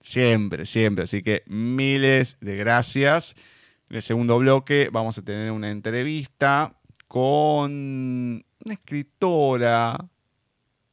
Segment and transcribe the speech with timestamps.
[0.00, 1.04] Siempre, siempre.
[1.04, 3.36] Así que miles de gracias.
[3.88, 6.74] En el segundo bloque vamos a tener una entrevista
[7.06, 10.04] con una escritora,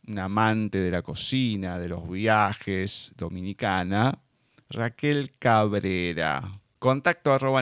[0.08, 4.20] una amante de la cocina, de los viajes, dominicana,
[4.70, 6.61] Raquel Cabrera.
[6.82, 7.62] Contacto arroba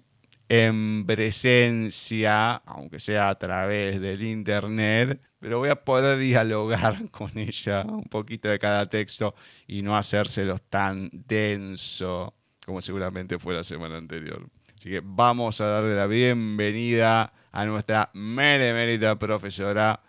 [0.50, 7.84] en presencia, aunque sea a través del internet, pero voy a poder dialogar con ella
[7.84, 9.36] un poquito de cada texto
[9.68, 12.34] y no hacérselos tan denso
[12.66, 14.48] como seguramente fue la semana anterior.
[14.78, 20.02] Así que vamos a darle la bienvenida a nuestra meremérita profesora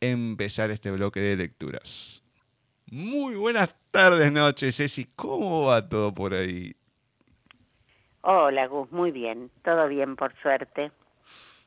[0.00, 2.24] empezar este bloque de lecturas.
[2.90, 5.06] Muy buenas tardes, noches, Ceci.
[5.16, 6.74] ¿Cómo va todo por ahí?
[8.22, 9.50] Hola, Gus, muy bien.
[9.62, 10.90] Todo bien, por suerte.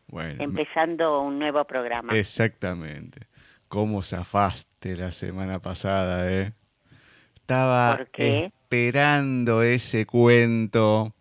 [0.08, 0.44] Bueno.
[0.44, 2.14] Empezando un nuevo programa.
[2.14, 3.28] Exactamente.
[3.68, 6.54] ¿Cómo zafaste la semana pasada, eh?
[7.36, 11.16] Estaba esperando ese cuento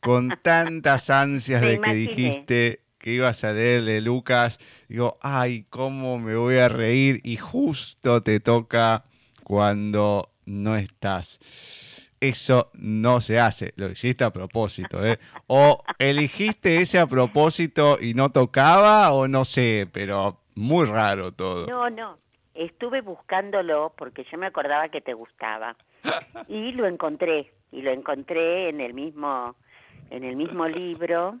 [0.00, 4.58] con tantas ansias de que dijiste que ibas a leerle Lucas.
[4.88, 9.04] Digo, ay, cómo me voy a reír y justo te toca
[9.42, 12.10] cuando no estás.
[12.20, 15.18] Eso no se hace, lo hiciste a propósito, ¿eh?
[15.46, 21.66] O elegiste ese a propósito y no tocaba, o no sé, pero muy raro todo.
[21.66, 22.18] No, no,
[22.54, 25.76] estuve buscándolo porque yo me acordaba que te gustaba
[26.48, 29.56] y lo encontré, y lo encontré en el mismo,
[30.10, 31.38] en el mismo libro,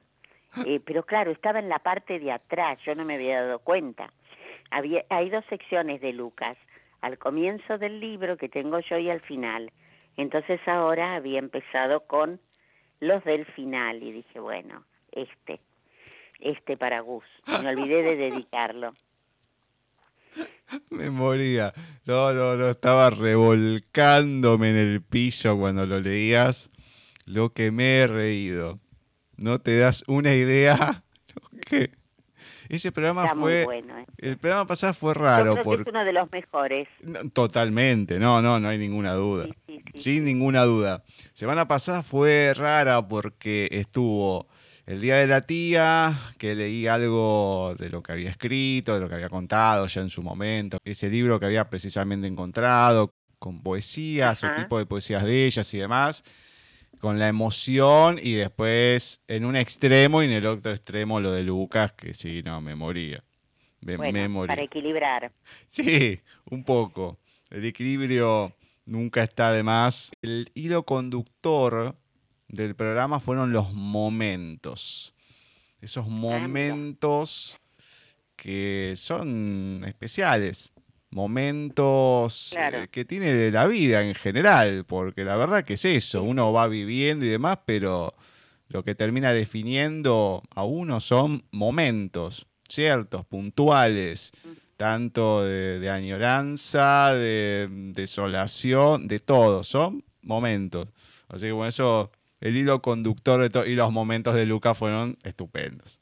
[0.64, 4.12] eh, pero claro, estaba en la parte de atrás, yo no me había dado cuenta.
[4.70, 6.56] Había, hay dos secciones de Lucas,
[7.00, 9.72] al comienzo del libro que tengo yo y al final.
[10.16, 12.40] Entonces ahora había empezado con
[13.00, 15.60] los del final y dije, bueno, este,
[16.40, 17.24] este para Gus.
[17.62, 18.92] Me olvidé de dedicarlo.
[20.90, 21.72] Me moría.
[22.06, 26.70] No, no, no, estaba revolcándome en el piso cuando lo leías.
[27.26, 28.78] Lo que me he reído.
[29.40, 31.02] No te das una idea
[31.66, 31.90] que
[32.68, 33.62] ese programa fue.
[33.62, 34.06] ¿eh?
[34.18, 35.54] El programa pasado fue raro.
[35.54, 36.88] Yo es uno de los mejores.
[37.32, 39.46] totalmente, no, no, no hay ninguna duda.
[39.94, 41.04] Sin ninguna duda.
[41.32, 44.46] Semana pasada fue rara porque estuvo
[44.84, 49.08] el día de la tía, que leí algo de lo que había escrito, de lo
[49.08, 50.76] que había contado ya en su momento.
[50.84, 55.78] Ese libro que había precisamente encontrado, con poesías, o tipo de poesías de ellas y
[55.78, 56.22] demás
[57.00, 61.42] con la emoción y después en un extremo y en el otro extremo lo de
[61.42, 63.24] Lucas, que sí, no, me moría.
[63.80, 65.32] Me, Para equilibrar.
[65.66, 66.20] Sí,
[66.50, 67.18] un poco.
[67.48, 68.54] El equilibrio
[68.84, 70.12] nunca está de más.
[70.20, 71.96] El hilo conductor
[72.48, 75.14] del programa fueron los momentos.
[75.80, 77.58] Esos momentos
[78.36, 80.72] que son especiales
[81.10, 86.52] momentos eh, que tiene la vida en general, porque la verdad que es eso, uno
[86.52, 88.14] va viviendo y demás, pero
[88.68, 94.32] lo que termina definiendo a uno son momentos ciertos, puntuales,
[94.76, 100.88] tanto de, añoranza, de desolación, de todo, son momentos.
[101.28, 105.18] Así que bueno, eso, el hilo conductor de todo, y los momentos de Luca fueron
[105.24, 105.98] estupendos.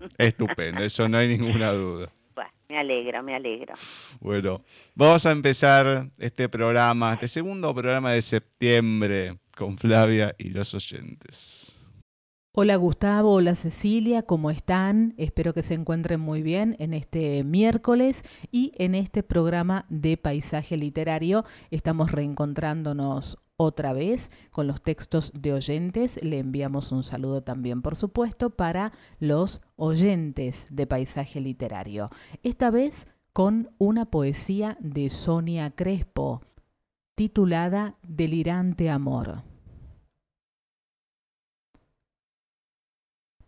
[0.18, 2.12] Estupendo, eso no hay ninguna duda.
[2.70, 3.74] Me alegro, me alegro.
[4.20, 4.62] Bueno,
[4.94, 11.76] vamos a empezar este programa, este segundo programa de septiembre con Flavia y los oyentes.
[12.52, 15.14] Hola Gustavo, hola Cecilia, ¿cómo están?
[15.18, 18.22] Espero que se encuentren muy bien en este miércoles
[18.52, 21.44] y en este programa de paisaje literario.
[21.72, 26.18] Estamos reencontrándonos otra vez con los textos de oyentes.
[26.22, 32.08] Le enviamos un saludo también, por supuesto, para los oyentes de paisaje literario.
[32.42, 36.40] Esta vez con una poesía de Sonia Crespo,
[37.14, 39.44] titulada Delirante Amor.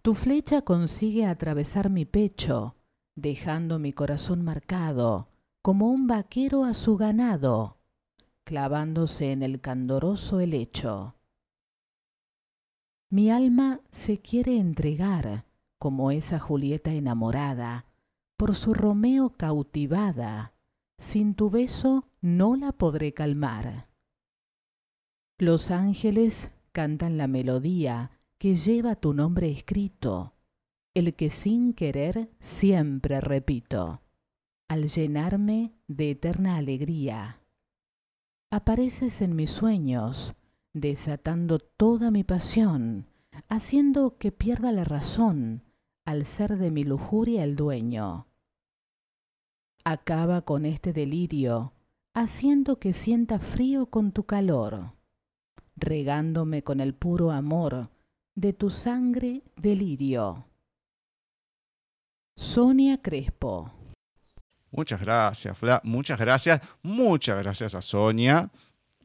[0.03, 2.77] Tu flecha consigue atravesar mi pecho,
[3.15, 5.31] dejando mi corazón marcado,
[5.63, 7.79] como un vaquero a su ganado
[8.45, 11.17] clavándose en el candoroso helecho.
[13.11, 15.45] Mi alma se quiere entregar,
[15.79, 17.87] como esa Julieta enamorada,
[18.37, 20.55] por su Romeo cautivada,
[20.99, 23.89] sin tu beso no la podré calmar.
[25.39, 30.35] Los ángeles cantan la melodía que lleva tu nombre escrito,
[30.95, 34.03] el que sin querer siempre repito,
[34.69, 37.42] al llenarme de eterna alegría
[38.53, 40.35] apareces en mis sueños,
[40.75, 43.07] desatando toda mi pasión,
[43.49, 45.63] haciendo que pierda la razón
[46.05, 48.27] al ser de mi lujuria el dueño.
[49.85, 51.73] Acaba con este delirio,
[52.13, 54.93] haciendo que sienta frío con tu calor,
[55.75, 57.89] regándome con el puro amor
[58.35, 60.45] de tu sangre delirio.
[62.37, 63.73] Sonia Crespo
[64.73, 65.81] Muchas gracias, Fla.
[65.85, 66.61] Muchas gracias.
[66.83, 68.51] Muchas gracias a Sonia.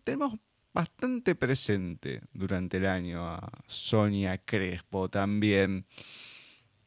[0.04, 0.34] Tenemos
[0.74, 5.86] bastante presente durante el año a Sonia Crespo también.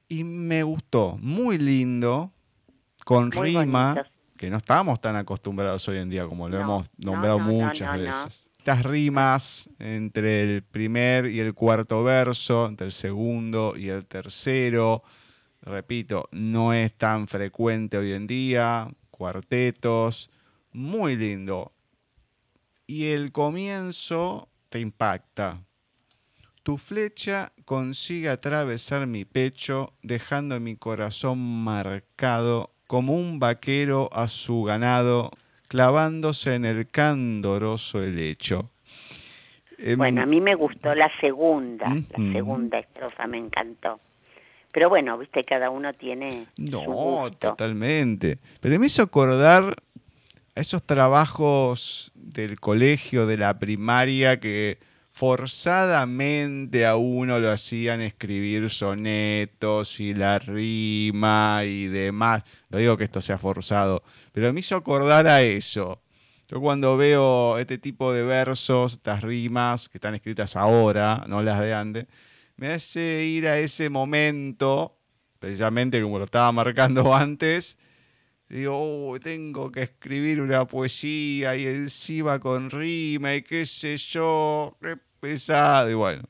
[0.08, 2.32] Y me gustó, muy lindo,
[3.04, 4.02] con Muy rima,
[4.36, 7.46] que no estábamos tan acostumbrados hoy en día como lo No, hemos no, nombrado no,
[7.46, 8.46] no, muchas veces.
[8.58, 15.02] Estas rimas entre el primer y el cuarto verso, entre el segundo y el tercero,
[15.62, 20.30] repito, no es tan frecuente hoy en día, cuartetos,
[20.72, 21.72] muy lindo.
[22.86, 25.62] Y el comienzo te impacta.
[26.62, 34.64] Tu flecha consigue atravesar mi pecho, dejando mi corazón marcado como un vaquero a su
[34.64, 35.30] ganado,
[35.68, 38.70] clavándose en el candoroso helecho.
[39.78, 44.00] Em, Bueno, a mí me gustó la segunda, la segunda estrofa me encantó.
[44.72, 47.48] Pero bueno, viste, cada uno tiene su No, gusto.
[47.50, 48.38] totalmente.
[48.60, 49.76] Pero me hizo acordar
[50.54, 54.78] a esos trabajos del colegio, de la primaria, que
[55.12, 62.44] forzadamente a uno lo hacían escribir sonetos y la rima y demás.
[62.68, 66.00] No digo que esto sea forzado, pero me hizo acordar a eso.
[66.48, 71.60] Yo cuando veo este tipo de versos, estas rimas que están escritas ahora, no las
[71.60, 72.06] de antes,
[72.60, 74.94] me hace ir a ese momento,
[75.38, 77.78] precisamente como lo estaba marcando antes,
[78.50, 78.74] digo,
[79.12, 84.98] "Oh, tengo que escribir una poesía y encima con rima y qué sé yo, qué
[85.20, 86.22] pesado, y bueno.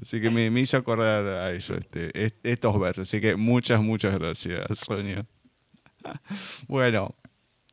[0.00, 3.08] Así que me, hizo acordar a eso, este, est- estos versos.
[3.08, 5.24] Así que muchas, muchas gracias, Sonia.
[6.68, 7.14] Bueno,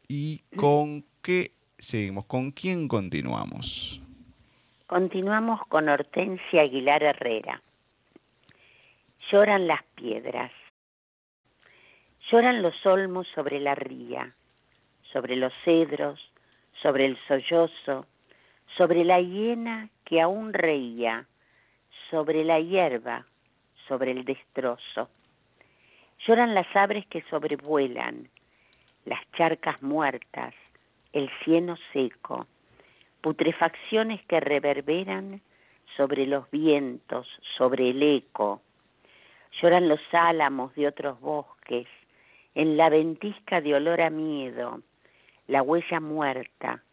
[0.08, 2.25] ¿y con qué seguimos?
[2.25, 4.01] ¿Con quién continuamos?
[4.88, 7.62] Continuamos con Hortensia Aguilar Herrera.
[9.31, 10.51] Lloran las piedras.
[12.31, 14.33] Lloran los olmos sobre la ría,
[15.12, 16.19] sobre los cedros,
[16.81, 18.07] sobre el sollozo,
[18.75, 21.27] sobre la hiena que aún reía,
[22.09, 23.27] sobre la hierba,
[23.88, 25.09] sobre el destrozo.
[26.25, 28.29] Lloran las aves que sobrevuelan,
[29.05, 30.55] las charcas muertas,
[31.13, 32.48] el cieno seco,
[33.21, 35.41] putrefacciones que reverberan
[35.95, 38.62] sobre los vientos, sobre el eco.
[39.62, 41.88] Lloran los álamos de otros bosques,
[42.56, 44.82] en la ventisca de olor a miedo,
[45.48, 46.84] la huella muerta,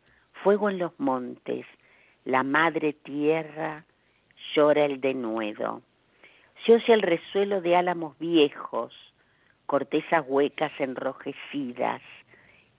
[0.43, 1.67] fuego en los montes,
[2.25, 3.85] la madre tierra
[4.55, 5.83] llora el denuedo.
[6.65, 8.93] Se oye el resuelo de álamos viejos,
[9.67, 12.03] cortezas huecas enrojecidas,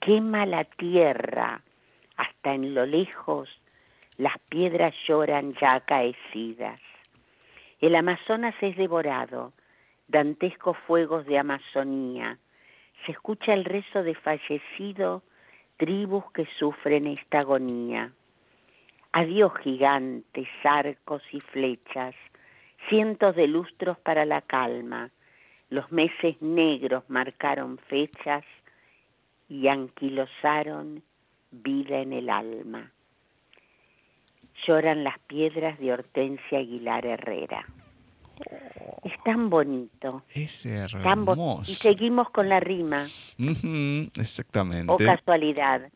[0.02, 1.62] quema la tierra,
[2.18, 3.50] hasta en lo lejos
[4.18, 6.82] las piedras lloran ya acaecidas.
[7.80, 9.54] El Amazonas es devorado,
[10.08, 12.38] dantescos fuegos de Amazonía.
[13.06, 15.24] Se escucha el rezo de fallecido,
[15.78, 18.12] tribus que sufren esta agonía.
[19.12, 22.16] Adiós gigantes, arcos y flechas,
[22.90, 25.12] cientos de lustros para la calma.
[25.70, 28.44] Los meses negros marcaron fechas
[29.50, 31.04] y anquilosaron
[31.52, 32.92] vida en el alma.
[34.66, 37.66] Lloran las piedras de Hortensia Aguilar Herrera.
[39.04, 40.24] Es tan bonito.
[40.34, 40.64] Es
[41.04, 41.72] tan bo- hermoso.
[41.72, 43.08] y seguimos con la rima,
[44.18, 44.92] exactamente.
[44.92, 45.90] o casualidad.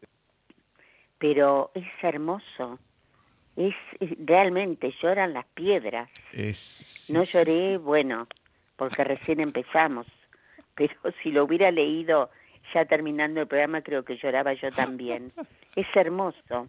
[1.18, 2.80] Pero es hermoso.
[3.56, 6.10] Es, es- realmente lloran las piedras.
[6.34, 8.28] Es- sí, No sí, lloré, bueno,
[8.76, 10.08] porque recién empezamos.
[10.76, 12.30] Pero si lo hubiera leído
[12.74, 15.32] ya terminando el programa, creo que lloraba yo también.
[15.76, 16.68] Es hermoso.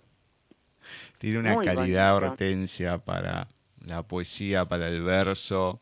[1.19, 2.33] Tiene una Muy calidad bonito.
[2.33, 3.49] hortensia para
[3.87, 5.81] la poesía, para el verso.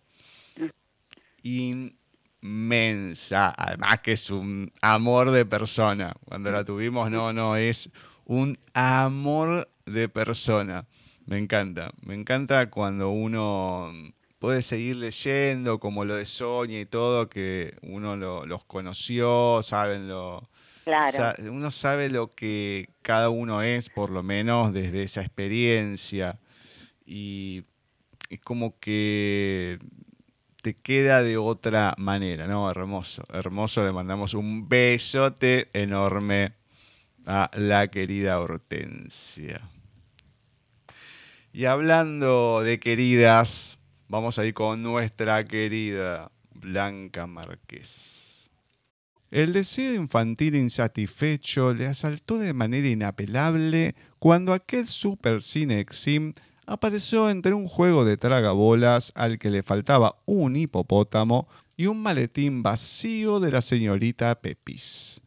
[2.42, 3.52] Inmensa.
[3.56, 6.14] Además que es un amor de persona.
[6.24, 7.90] Cuando la tuvimos, no, no, es
[8.24, 10.86] un amor de persona.
[11.26, 11.92] Me encanta.
[12.02, 13.92] Me encanta cuando uno
[14.38, 20.08] puede seguir leyendo, como lo de Sonia y todo, que uno lo- los conoció, saben
[20.08, 20.48] lo,
[20.84, 21.14] Claro.
[21.16, 26.40] Sa- uno sabe lo que cada uno es, por lo menos desde esa experiencia.
[27.04, 27.64] Y
[28.30, 29.78] es como que
[30.62, 32.70] te queda de otra manera, ¿no?
[32.70, 33.84] Hermoso, hermoso.
[33.84, 36.52] Le mandamos un besote enorme
[37.26, 39.60] a la querida Hortensia.
[41.52, 48.48] Y hablando de queridas, vamos a ir con nuestra querida Blanca Márquez.
[49.32, 56.34] El deseo infantil insatisfecho le asaltó de manera inapelable cuando aquel Super Cinexim
[56.70, 62.62] apareció entre un juego de tragabolas al que le faltaba un hipopótamo y un maletín
[62.62, 65.20] vacío de la señorita Pepis.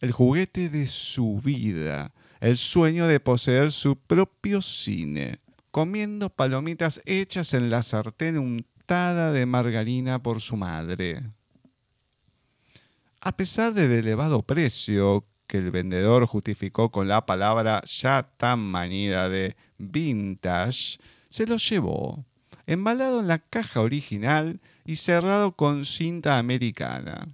[0.00, 5.40] El juguete de su vida, el sueño de poseer su propio cine,
[5.72, 11.20] comiendo palomitas hechas en la sartén untada de margarina por su madre.
[13.20, 19.28] A pesar del elevado precio que el vendedor justificó con la palabra ya tan manida
[19.28, 22.24] de vintage, se lo llevó,
[22.66, 27.28] embalado en la caja original y cerrado con cinta americana.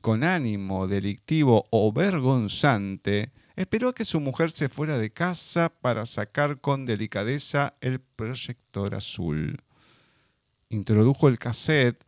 [0.00, 6.60] Con ánimo delictivo o vergonzante, esperó que su mujer se fuera de casa para sacar
[6.60, 9.62] con delicadeza el proyector azul.
[10.68, 12.04] Introdujo el cassette.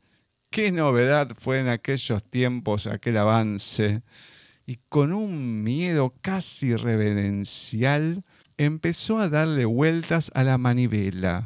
[0.50, 4.02] Qué novedad fue en aquellos tiempos aquel avance.
[4.66, 8.24] Y con un miedo casi reverencial
[8.58, 11.44] empezó a darle vueltas a la manivela.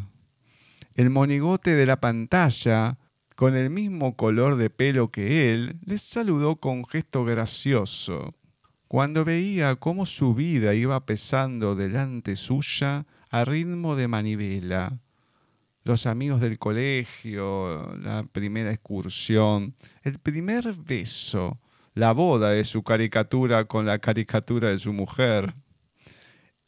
[0.94, 2.98] El monigote de la pantalla,
[3.36, 8.34] con el mismo color de pelo que él, le saludó con gesto gracioso.
[8.86, 14.98] Cuando veía cómo su vida iba pesando delante suya a ritmo de manivela,
[15.84, 21.58] los amigos del colegio, la primera excursión, el primer beso,
[21.94, 25.54] la boda de su caricatura con la caricatura de su mujer.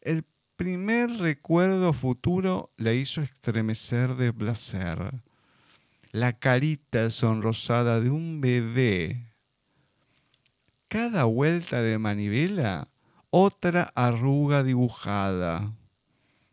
[0.00, 0.25] El
[0.56, 5.23] primer recuerdo futuro le hizo estremecer de placer.
[6.12, 9.32] La carita sonrosada de un bebé.
[10.88, 12.88] Cada vuelta de manivela,
[13.30, 15.73] otra arruga dibujada.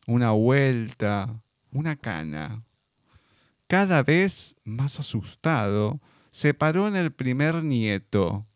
[0.07, 1.41] Una vuelta,
[1.71, 2.63] una cana.
[3.67, 5.99] Cada vez más asustado,
[6.31, 8.48] se paró en el primer nieto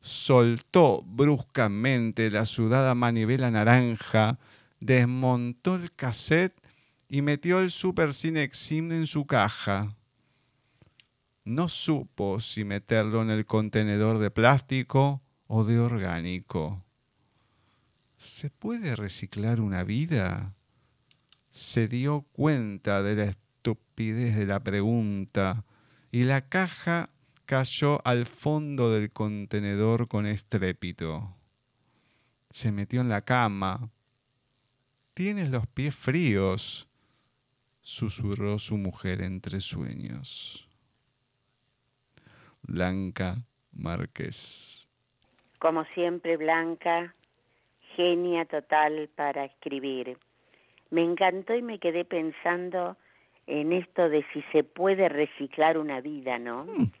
[0.00, 4.38] soltó bruscamente la sudada manivela naranja,
[4.80, 6.60] desmontó el cassette
[7.08, 9.96] y metió el Super Cinexim en su caja.
[11.44, 16.84] No supo si meterlo en el contenedor de plástico o de orgánico.
[18.18, 20.54] ¿Se puede reciclar una vida?
[21.50, 25.64] Se dio cuenta de la estupidez de la pregunta
[26.12, 27.10] y la caja
[27.48, 31.34] cayó al fondo del contenedor con estrépito.
[32.50, 33.88] Se metió en la cama.
[35.14, 36.90] Tienes los pies fríos,
[37.80, 40.68] susurró su mujer entre sueños.
[42.60, 43.38] Blanca
[43.72, 44.90] Márquez.
[45.58, 47.14] Como siempre, Blanca,
[47.96, 50.18] genia total para escribir.
[50.90, 52.98] Me encantó y me quedé pensando
[53.46, 56.66] en esto de si se puede reciclar una vida, ¿no?
[56.66, 56.92] Hmm.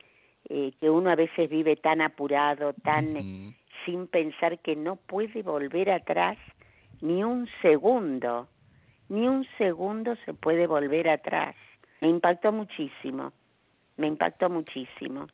[0.50, 5.90] Eh, que uno a veces vive tan apurado, tan sin pensar que no puede volver
[5.90, 6.38] atrás
[7.02, 8.48] ni un segundo,
[9.10, 11.54] ni un segundo se puede volver atrás.
[12.00, 13.32] Me impactó muchísimo,
[13.98, 15.26] me impactó muchísimo.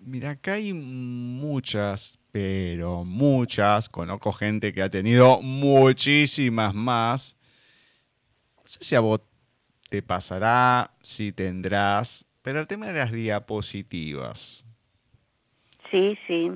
[0.00, 7.36] Mira, acá hay muchas, pero muchas, conozco gente que ha tenido muchísimas más.
[8.56, 9.20] No sé si a vos
[9.88, 14.64] te pasará, si tendrás pero el tema de las diapositivas.
[15.90, 16.50] Sí, sí.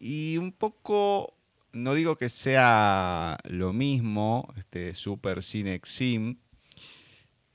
[0.00, 1.34] Y un poco,
[1.72, 6.36] no digo que sea lo mismo, este Super Cinexim,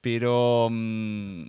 [0.02, 1.46] pero mm,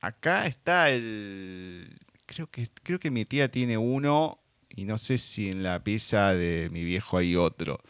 [0.00, 1.98] acá está el.
[2.26, 4.38] Creo que, creo que mi tía tiene uno
[4.68, 7.80] y no sé si en la pieza de mi viejo hay otro.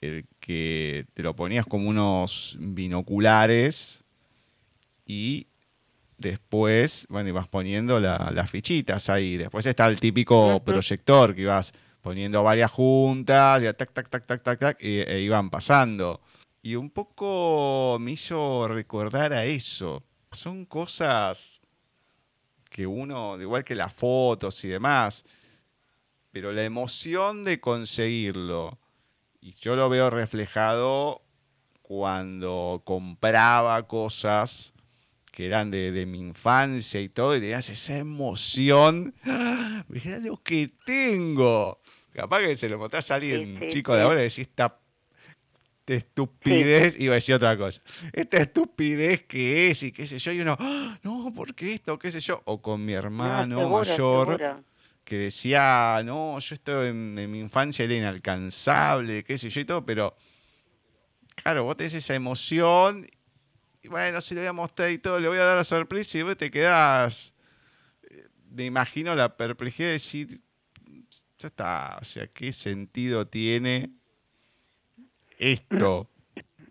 [0.00, 4.04] El que te lo ponías como unos binoculares
[5.04, 5.48] y
[6.18, 9.36] Después, bueno, ibas poniendo las fichitas ahí.
[9.36, 14.42] Después está el típico proyector que ibas poniendo varias juntas, ya tac, tac, tac, tac,
[14.42, 16.20] tac, tac, y, e iban pasando.
[16.60, 20.02] Y un poco me hizo recordar a eso.
[20.32, 21.60] Son cosas
[22.68, 25.24] que uno, igual que las fotos y demás,
[26.32, 28.78] pero la emoción de conseguirlo,
[29.40, 31.22] y yo lo veo reflejado
[31.80, 34.74] cuando compraba cosas
[35.38, 39.14] que eran de, mi infancia y todo, y tenías esa emoción.
[39.88, 41.80] Mirá lo que tengo.
[42.12, 44.80] Capaz que se lo mostrás a alguien chico de ahora y decís, esta
[45.86, 47.80] estupidez, iba a decir otra cosa.
[48.12, 52.00] Esta estupidez que es y qué sé yo, y uno, ah, no, ¿por qué esto?
[52.00, 52.42] ¿Qué sé yo?
[52.44, 54.64] O con mi hermano mayor.
[55.04, 59.64] Que decía, no, yo estoy en, en mi infancia era inalcanzable, qué sé yo y
[59.64, 60.16] todo, pero
[61.36, 63.06] claro, vos tenés esa emoción
[63.86, 66.22] bueno, si le voy a mostrar y todo, le voy a dar la sorpresa y
[66.22, 67.32] vos te quedás.
[68.50, 70.40] Me imagino la perplejidad de decir,
[71.38, 73.90] ya está, o sea, ¿qué sentido tiene
[75.38, 76.10] esto?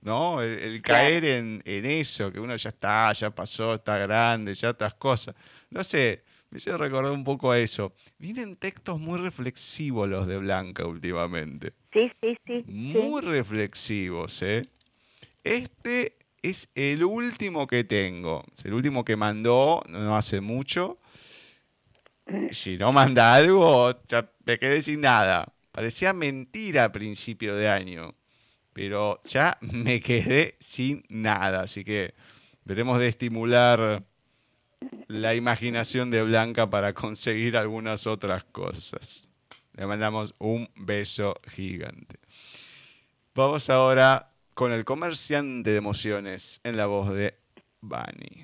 [0.02, 0.42] ¿No?
[0.42, 5.36] El, caer en, eso, que uno ya está, ya pasó, está grande, ya otras cosas.
[5.70, 7.94] No sé, Me hizo recordar un poco a eso.
[8.18, 11.74] Vienen textos muy reflexivos los de Blanca últimamente.
[11.92, 12.64] Sí, sí, sí.
[12.68, 14.66] Muy reflexivos, ¿eh?
[15.44, 18.44] Este es el último que tengo.
[18.56, 21.00] Es el último que mandó, no hace mucho.
[22.52, 25.54] Si no manda algo, ya me quedé sin nada.
[25.72, 28.16] Parecía mentira a principio de año.
[28.74, 31.64] Pero ya me quedé sin nada.
[31.64, 32.14] Así que
[32.66, 34.04] veremos de estimular
[35.08, 39.28] la imaginación de Blanca para conseguir algunas otras cosas.
[39.74, 42.20] Le mandamos un beso gigante.
[43.34, 47.36] Vamos ahora con el comerciante de emociones en la voz de
[47.80, 48.44] Bani.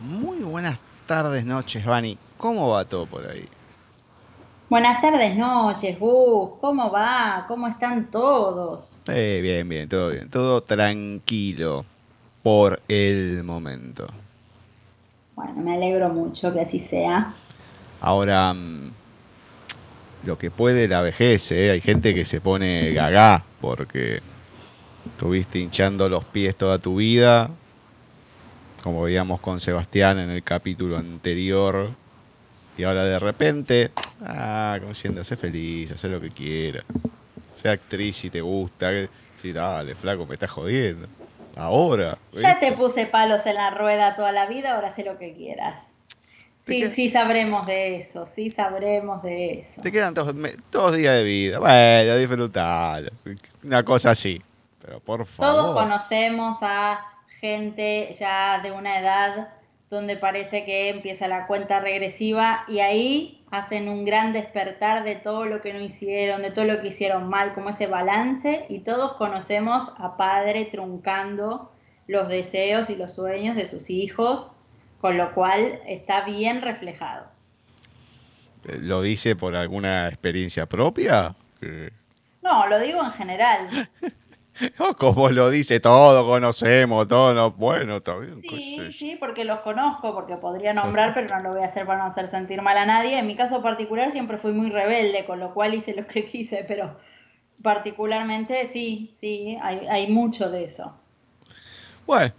[0.00, 2.16] Muy buenas tardes, noches, Bani.
[2.38, 3.46] ¿Cómo va todo por ahí?
[4.70, 6.52] Buenas tardes, noches, Gus.
[6.62, 7.44] ¿Cómo va?
[7.46, 8.98] ¿Cómo están todos?
[9.06, 10.30] Eh, bien, bien, todo bien.
[10.30, 11.84] Todo tranquilo
[12.42, 14.06] por el momento.
[15.36, 17.34] Bueno, me alegro mucho que así sea.
[18.00, 18.90] Ahora, mm,
[20.24, 21.70] lo que puede la vejez, ¿eh?
[21.70, 24.22] hay gente que se pone gaga porque
[25.10, 27.50] Estuviste hinchando los pies toda tu vida,
[28.82, 31.90] como veíamos con Sebastián en el capítulo anterior.
[32.76, 33.90] Y ahora de repente,
[34.24, 36.84] ah, como diciendo, sé feliz, haz lo que quieras.
[37.52, 38.90] Sea actriz si te gusta.
[39.36, 41.06] Sí, dale, flaco, me estás jodiendo.
[41.56, 42.16] Ahora.
[42.32, 45.92] Ya te puse palos en la rueda toda la vida, ahora sé lo que quieras.
[46.64, 49.82] Sí, sí sabremos de eso, sí sabremos de eso.
[49.82, 51.58] Te quedan dos, días de vida.
[51.58, 53.12] Bueno, disfrutar.
[53.64, 54.40] Una cosa así.
[54.84, 55.54] Pero por favor.
[55.54, 57.00] Todos conocemos a
[57.40, 59.48] gente ya de una edad
[59.90, 65.44] donde parece que empieza la cuenta regresiva y ahí hacen un gran despertar de todo
[65.44, 69.12] lo que no hicieron, de todo lo que hicieron mal, como ese balance y todos
[69.14, 71.70] conocemos a padre truncando
[72.06, 74.50] los deseos y los sueños de sus hijos,
[75.00, 77.26] con lo cual está bien reflejado.
[78.64, 81.34] ¿Lo dice por alguna experiencia propia?
[82.40, 83.90] No, lo digo en general.
[84.98, 88.42] Como lo dice, todo conocemos, todo no, bueno, bien.
[88.42, 91.98] Sí, sí, porque los conozco, porque podría nombrar, pero no lo voy a hacer para
[91.98, 93.18] no hacer sentir mal a nadie.
[93.18, 96.64] En mi caso particular siempre fui muy rebelde, con lo cual hice lo que quise,
[96.66, 96.96] pero
[97.62, 100.92] particularmente sí, sí, hay, hay mucho de eso.
[102.06, 102.32] Bueno,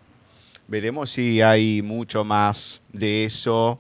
[0.68, 3.80] veremos si hay mucho más de eso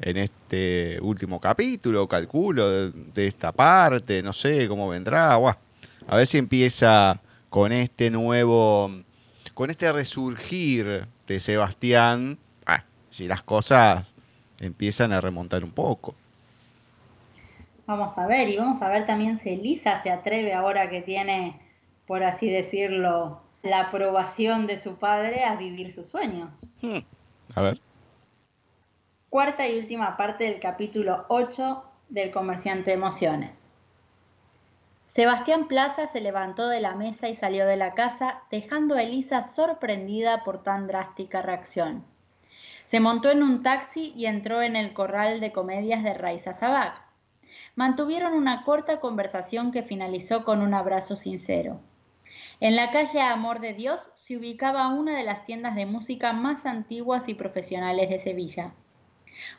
[0.00, 5.34] en este último capítulo, calculo, de, de esta parte, no sé cómo vendrá.
[5.34, 8.90] a ver si empieza con este nuevo,
[9.54, 14.12] con este resurgir de Sebastián, ah, si las cosas
[14.60, 16.14] empiezan a remontar un poco.
[17.86, 21.58] Vamos a ver, y vamos a ver también si Elisa se atreve ahora que tiene,
[22.06, 26.66] por así decirlo, la aprobación de su padre a vivir sus sueños.
[26.82, 26.98] Hmm.
[27.54, 27.80] A ver.
[29.30, 33.67] Cuarta y última parte del capítulo 8 del Comerciante de Emociones.
[35.18, 39.42] Sebastián Plaza se levantó de la mesa y salió de la casa, dejando a Elisa
[39.42, 42.04] sorprendida por tan drástica reacción.
[42.84, 47.02] Se montó en un taxi y entró en el corral de comedias de Raiza Sabag.
[47.74, 51.80] Mantuvieron una corta conversación que finalizó con un abrazo sincero.
[52.60, 56.64] En la calle Amor de Dios se ubicaba una de las tiendas de música más
[56.64, 58.70] antiguas y profesionales de Sevilla.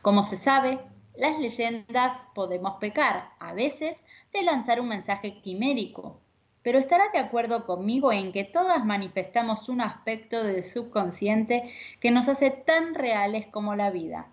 [0.01, 0.79] Como se sabe,
[1.19, 4.01] las leyendas podemos pecar, a veces
[4.31, 6.21] de lanzar un mensaje quimérico,
[6.63, 12.29] pero estará de acuerdo conmigo en que todas manifestamos un aspecto del subconsciente que nos
[12.29, 14.27] hace tan reales como la vida.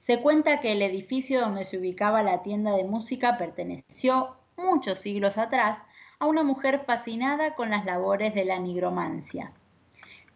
[0.00, 5.38] Se cuenta que el edificio donde se ubicaba la tienda de música perteneció muchos siglos
[5.38, 5.78] atrás
[6.18, 9.52] a una mujer fascinada con las labores de la nigromancia.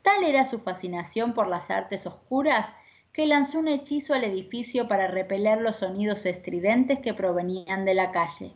[0.03, 2.73] Tal era su fascinación por las artes oscuras
[3.13, 8.11] que lanzó un hechizo al edificio para repeler los sonidos estridentes que provenían de la
[8.11, 8.53] calle.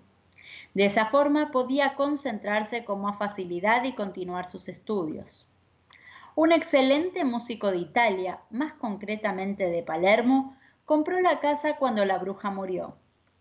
[0.72, 5.46] De esa forma podía concentrarse con más facilidad y continuar sus estudios.
[6.34, 12.50] Un excelente músico de Italia, más concretamente de Palermo, compró la casa cuando la bruja
[12.50, 12.94] murió.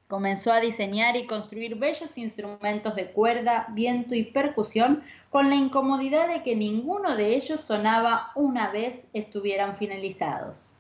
[0.08, 6.28] Comenzó a diseñar y construir bellos instrumentos de cuerda, viento y percusión con la incomodidad
[6.28, 10.75] de que ninguno de ellos sonaba una vez estuvieran finalizados.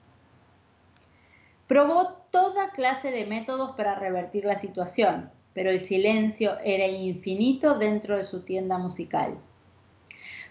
[1.67, 8.17] Probó toda clase de métodos para revertir la situación, pero el silencio era infinito dentro
[8.17, 9.37] de su tienda musical.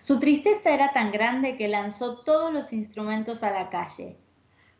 [0.00, 4.16] Su tristeza era tan grande que lanzó todos los instrumentos a la calle.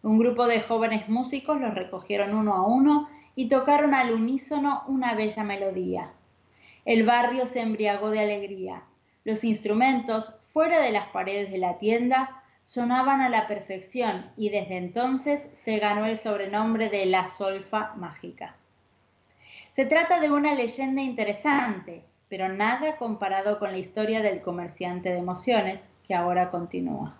[0.03, 5.14] Un grupo de jóvenes músicos los recogieron uno a uno y tocaron al unísono una
[5.14, 6.12] bella melodía.
[6.85, 8.83] El barrio se embriagó de alegría.
[9.25, 14.79] Los instrumentos, fuera de las paredes de la tienda, sonaban a la perfección y desde
[14.79, 18.57] entonces se ganó el sobrenombre de la solfa mágica.
[19.72, 25.18] Se trata de una leyenda interesante, pero nada comparado con la historia del comerciante de
[25.18, 27.16] emociones que ahora continúa.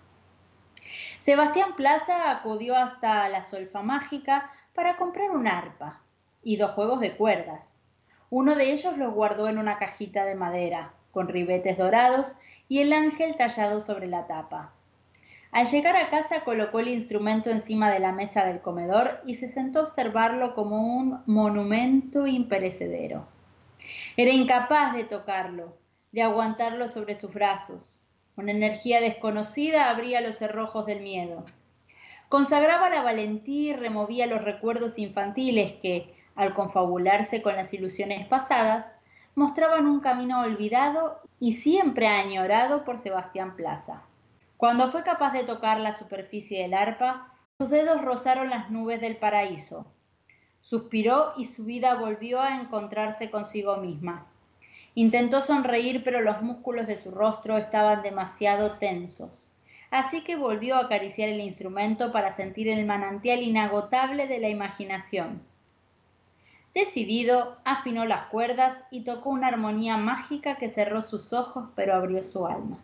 [1.19, 6.01] Sebastián Plaza acudió hasta la solfa mágica para comprar un arpa
[6.43, 7.81] y dos juegos de cuerdas.
[8.29, 12.35] Uno de ellos lo guardó en una cajita de madera, con ribetes dorados
[12.67, 14.73] y el ángel tallado sobre la tapa.
[15.51, 19.47] Al llegar a casa colocó el instrumento encima de la mesa del comedor y se
[19.47, 23.27] sentó a observarlo como un monumento imperecedero.
[24.17, 25.77] Era incapaz de tocarlo,
[26.11, 28.07] de aguantarlo sobre sus brazos.
[28.35, 31.45] Una energía desconocida abría los cerrojos del miedo.
[32.27, 38.93] Consagraba la valentía y removía los recuerdos infantiles que, al confabularse con las ilusiones pasadas,
[39.35, 44.03] mostraban un camino olvidado y siempre añorado por Sebastián Plaza.
[44.57, 49.17] Cuando fue capaz de tocar la superficie del arpa, sus dedos rozaron las nubes del
[49.17, 49.85] paraíso.
[50.61, 54.27] Suspiró y su vida volvió a encontrarse consigo misma.
[54.93, 59.51] Intentó sonreír, pero los músculos de su rostro estaban demasiado tensos.
[59.91, 65.41] Así que volvió a acariciar el instrumento para sentir el manantial inagotable de la imaginación.
[66.73, 72.23] Decidido, afinó las cuerdas y tocó una armonía mágica que cerró sus ojos pero abrió
[72.23, 72.77] su alma.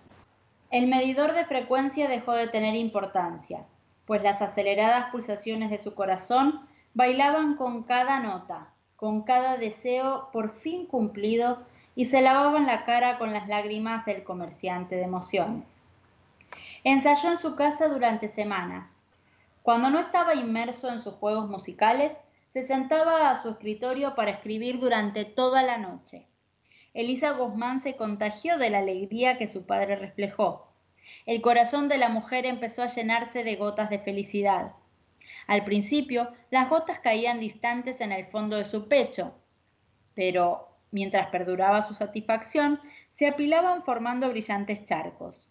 [0.72, 3.66] El medidor de frecuencia dejó de tener importancia,
[4.06, 10.54] pues las aceleradas pulsaciones de su corazón bailaban con cada nota, con cada deseo por
[10.54, 15.66] fin cumplido y se lavaban la cara con las lágrimas del comerciante de emociones.
[16.86, 19.04] Ensayó en su casa durante semanas.
[19.64, 22.14] Cuando no estaba inmerso en sus juegos musicales,
[22.54, 26.28] se sentaba a su escritorio para escribir durante toda la noche.
[26.94, 30.68] Elisa Guzmán se contagió de la alegría que su padre reflejó.
[31.26, 34.74] El corazón de la mujer empezó a llenarse de gotas de felicidad.
[35.48, 39.34] Al principio, las gotas caían distantes en el fondo de su pecho,
[40.16, 42.80] pero mientras perduraba su satisfacción,
[43.14, 45.48] se apilaban formando brillantes charcos,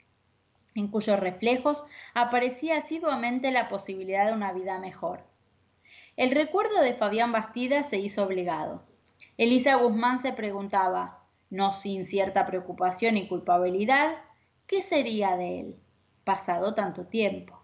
[0.74, 5.24] en cuyos reflejos aparecía asiduamente la posibilidad de una vida mejor.
[6.16, 8.85] El recuerdo de Fabián Bastida se hizo obligado.
[9.38, 11.20] Elisa Guzmán se preguntaba,
[11.51, 14.15] no sin cierta preocupación y culpabilidad,
[14.67, 15.77] ¿qué sería de él,
[16.25, 17.61] pasado tanto tiempo?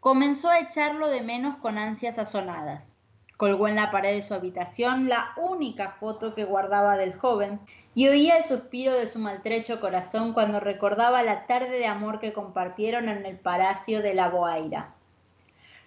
[0.00, 2.96] Comenzó a echarlo de menos con ansias asonadas.
[3.36, 7.60] Colgó en la pared de su habitación la única foto que guardaba del joven
[7.94, 12.32] y oía el suspiro de su maltrecho corazón cuando recordaba la tarde de amor que
[12.32, 14.94] compartieron en el palacio de la Boaira.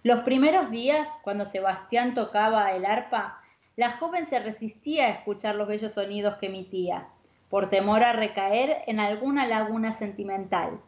[0.03, 3.41] Los primeros días, cuando Sebastián tocaba el arpa,
[3.75, 7.09] la joven se resistía a escuchar los bellos sonidos que emitía,
[7.55, 10.81] por temor a recaer en alguna laguna sentimental.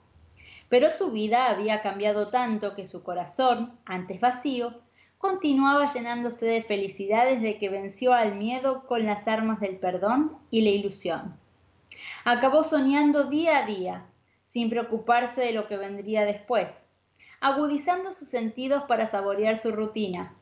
[0.67, 4.77] Pero su vida había cambiado tanto que su corazón, antes vacío,
[5.17, 10.59] continuaba llenándose de felicidad desde que venció al miedo con las armas del perdón y
[10.59, 11.37] la ilusión.
[12.25, 14.05] Acabó soñando día a día,
[14.45, 16.67] sin preocuparse de lo que vendría después,
[17.39, 20.35] agudizando sus sentidos para saborear su rutina,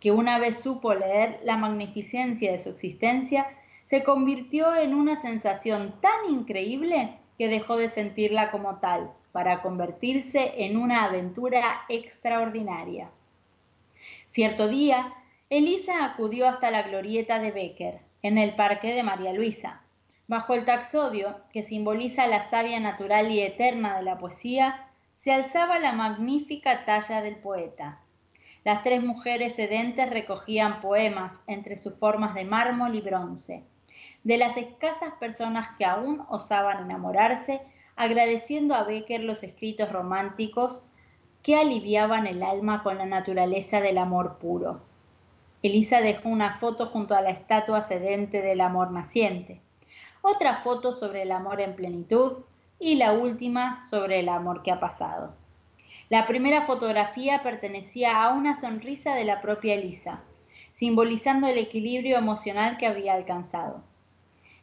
[0.00, 3.46] que una vez supo leer la magnificencia de su existencia,
[3.86, 10.54] se convirtió en una sensación tan increíble que dejó de sentirla como tal, para convertirse
[10.64, 13.10] en una aventura extraordinaria.
[14.28, 15.12] Cierto día,
[15.50, 19.82] Elisa acudió hasta la glorieta de Becker, en el parque de María Luisa.
[20.26, 25.78] Bajo el taxodio, que simboliza la savia natural y eterna de la poesía, se alzaba
[25.78, 28.00] la magnífica talla del poeta.
[28.64, 33.62] Las tres mujeres sedentes recogían poemas entre sus formas de mármol y bronce,
[34.26, 37.62] de las escasas personas que aún osaban enamorarse,
[37.94, 40.84] agradeciendo a Becker los escritos románticos
[41.44, 44.80] que aliviaban el alma con la naturaleza del amor puro.
[45.62, 49.60] Elisa dejó una foto junto a la estatua sedente del amor naciente,
[50.22, 52.38] otra foto sobre el amor en plenitud
[52.80, 55.36] y la última sobre el amor que ha pasado.
[56.08, 60.18] La primera fotografía pertenecía a una sonrisa de la propia Elisa,
[60.72, 63.84] simbolizando el equilibrio emocional que había alcanzado.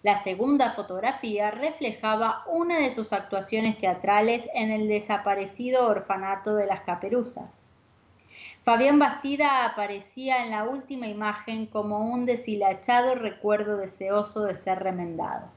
[0.03, 6.81] La segunda fotografía reflejaba una de sus actuaciones teatrales en el desaparecido orfanato de las
[6.81, 7.69] Caperuzas.
[8.63, 15.47] Fabián Bastida aparecía en la última imagen como un deshilachado recuerdo deseoso de ser remendado.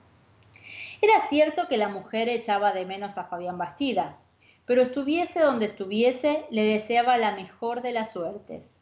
[1.02, 4.16] Era cierto que la mujer echaba de menos a Fabián Bastida,
[4.64, 8.75] pero estuviese donde estuviese, le deseaba la mejor de las suertes.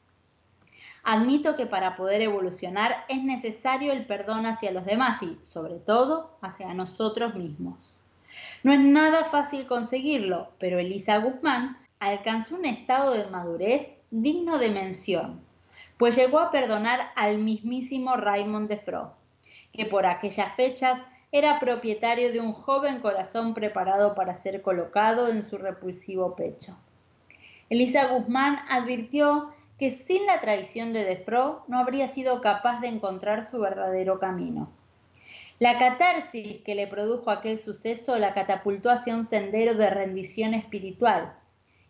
[1.04, 6.36] Admito que para poder evolucionar es necesario el perdón hacia los demás y, sobre todo,
[6.40, 7.92] hacia nosotros mismos.
[8.62, 14.70] No es nada fácil conseguirlo, pero Elisa Guzmán alcanzó un estado de madurez digno de
[14.70, 15.40] mención,
[15.98, 19.14] pues llegó a perdonar al mismísimo Raymond de Fro,
[19.72, 21.00] que por aquellas fechas
[21.32, 26.76] era propietario de un joven corazón preparado para ser colocado en su repulsivo pecho.
[27.70, 33.44] Elisa Guzmán advirtió que sin la traición de Defro no habría sido capaz de encontrar
[33.44, 34.70] su verdadero camino.
[35.58, 41.34] La catarsis que le produjo aquel suceso la catapultó hacia un sendero de rendición espiritual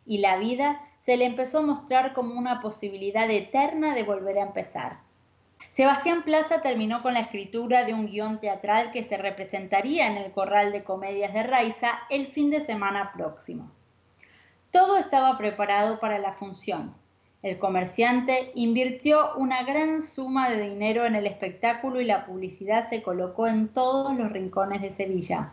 [0.06, 4.42] y la vida se le empezó a mostrar como una posibilidad eterna de volver a
[4.42, 4.98] empezar.
[5.72, 10.30] Sebastián Plaza terminó con la escritura de un guion teatral que se representaría en el
[10.30, 13.70] Corral de Comedias de Raiza el fin de semana próximo.
[14.70, 16.94] Todo estaba preparado para la función.
[17.44, 23.02] El comerciante invirtió una gran suma de dinero en el espectáculo y la publicidad se
[23.02, 25.52] colocó en todos los rincones de Sevilla.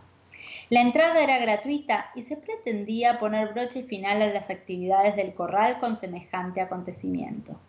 [0.69, 5.79] La entrada era gratuita y se pretendía poner broche final a las actividades del corral
[5.81, 7.59] con semejante acontecimiento.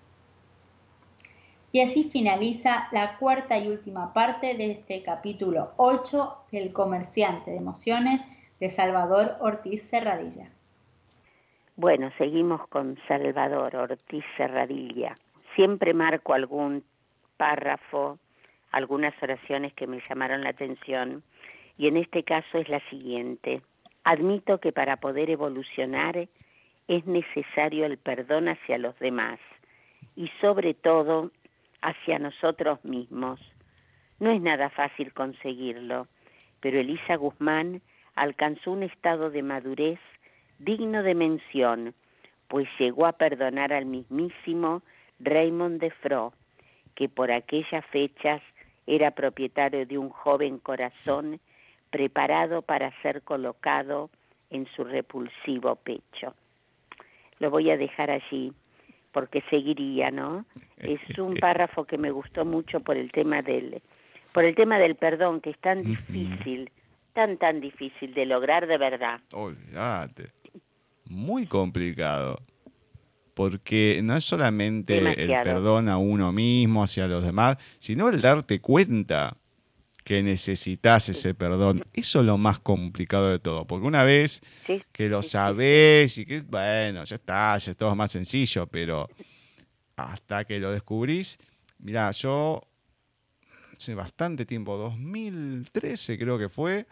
[1.72, 7.56] Y así finaliza la cuarta y última parte de este capítulo 8 del comerciante de
[7.56, 8.20] emociones
[8.60, 10.48] de Salvador Ortiz Serradilla.
[11.82, 15.16] Bueno, seguimos con Salvador Ortiz Serradilla.
[15.56, 16.84] Siempre marco algún
[17.36, 18.20] párrafo,
[18.70, 21.24] algunas oraciones que me llamaron la atención
[21.76, 23.62] y en este caso es la siguiente.
[24.04, 26.28] Admito que para poder evolucionar
[26.86, 29.40] es necesario el perdón hacia los demás
[30.14, 31.32] y sobre todo
[31.80, 33.40] hacia nosotros mismos.
[34.20, 36.06] No es nada fácil conseguirlo,
[36.60, 37.82] pero Elisa Guzmán
[38.14, 39.98] alcanzó un estado de madurez
[40.64, 41.94] digno de mención,
[42.48, 44.82] pues llegó a perdonar al mismísimo
[45.20, 46.32] Raymond de Fro,
[46.94, 48.42] que por aquellas fechas
[48.86, 51.40] era propietario de un joven corazón
[51.90, 54.10] preparado para ser colocado
[54.50, 56.34] en su repulsivo pecho.
[57.38, 58.52] Lo voy a dejar allí
[59.12, 60.44] porque seguiría, ¿no?
[60.78, 63.82] Es un párrafo que me gustó mucho por el tema del
[64.32, 66.70] por el tema del perdón que es tan difícil,
[67.12, 69.20] tan tan difícil de lograr de verdad.
[69.34, 70.41] Olvídate.
[71.06, 72.42] Muy complicado.
[73.34, 78.60] Porque no es solamente el perdón a uno mismo, hacia los demás, sino el darte
[78.60, 79.36] cuenta
[80.04, 81.84] que necesitas ese perdón.
[81.92, 84.42] Eso es lo más complicado de todo, porque una vez
[84.92, 89.08] que lo sabes y que, bueno, ya está, ya es todo más sencillo, pero
[89.96, 91.38] hasta que lo descubrís,
[91.78, 92.60] mira, yo
[93.76, 96.86] hace bastante tiempo, 2013 creo que fue,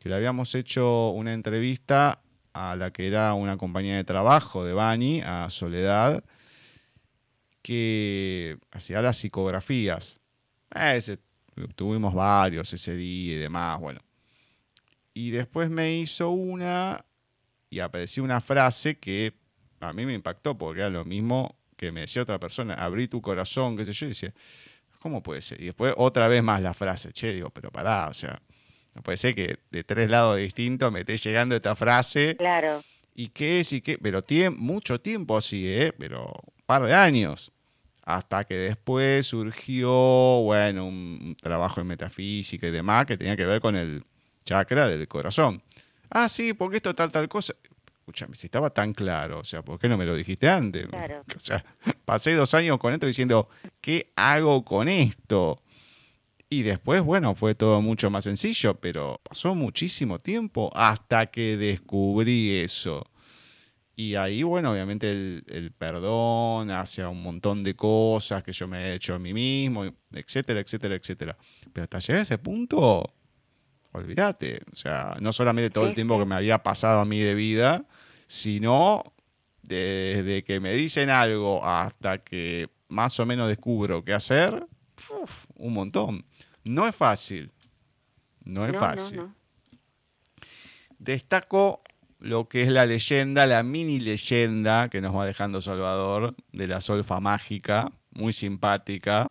[0.00, 2.20] que le habíamos hecho una entrevista
[2.56, 6.24] a la que era una compañía de trabajo de Bani, a Soledad,
[7.60, 10.18] que hacía las psicografías.
[10.74, 11.18] Ese
[11.74, 14.00] tuvimos varios ese día y demás, bueno.
[15.12, 17.04] Y después me hizo una
[17.68, 19.34] y apareció una frase que
[19.80, 23.20] a mí me impactó porque era lo mismo que me decía otra persona, abrí tu
[23.20, 24.32] corazón, qué sé yo, y decía,
[25.00, 25.60] ¿cómo puede ser?
[25.60, 28.40] Y después otra vez más la frase, che, digo, pero pará, o sea,
[28.96, 32.34] no puede ser que de tres lados distintos me esté llegando esta frase.
[32.36, 32.82] Claro.
[33.14, 33.72] ¿Y qué es?
[33.74, 33.98] ¿Y qué?
[33.98, 35.92] Pero tiene mucho tiempo así, ¿eh?
[35.98, 37.52] Pero un par de años
[38.02, 43.60] hasta que después surgió, bueno, un trabajo en metafísica y demás que tenía que ver
[43.60, 44.02] con el
[44.46, 45.62] chakra del corazón.
[46.08, 47.52] Ah, sí, porque esto tal, tal cosa.
[47.98, 50.86] Escúchame, si estaba tan claro, o sea, ¿por qué no me lo dijiste antes?
[50.86, 51.22] Claro.
[51.36, 51.62] O sea,
[52.06, 53.48] pasé dos años con esto diciendo,
[53.82, 55.60] ¿qué hago con esto?
[56.48, 62.58] Y después, bueno, fue todo mucho más sencillo, pero pasó muchísimo tiempo hasta que descubrí
[62.58, 63.04] eso.
[63.96, 68.94] Y ahí, bueno, obviamente el, perdón hacia un montón de cosas que yo me he
[68.94, 71.36] hecho a mí mismo, etcétera, etcétera, etcétera.
[71.72, 73.02] Pero hasta llegar a ese punto,
[73.92, 74.60] olvídate.
[74.70, 77.86] O sea, no solamente todo el tiempo que me había pasado a mí de vida,
[78.26, 79.14] sino
[79.62, 84.66] desde que me dicen algo hasta que más o menos descubro qué hacer,
[85.54, 86.25] un montón.
[86.66, 87.52] No es fácil.
[88.44, 89.22] No es fácil.
[90.98, 91.82] Destaco
[92.18, 96.80] lo que es la leyenda, la mini leyenda que nos va dejando Salvador de la
[96.80, 99.28] solfa mágica, muy simpática.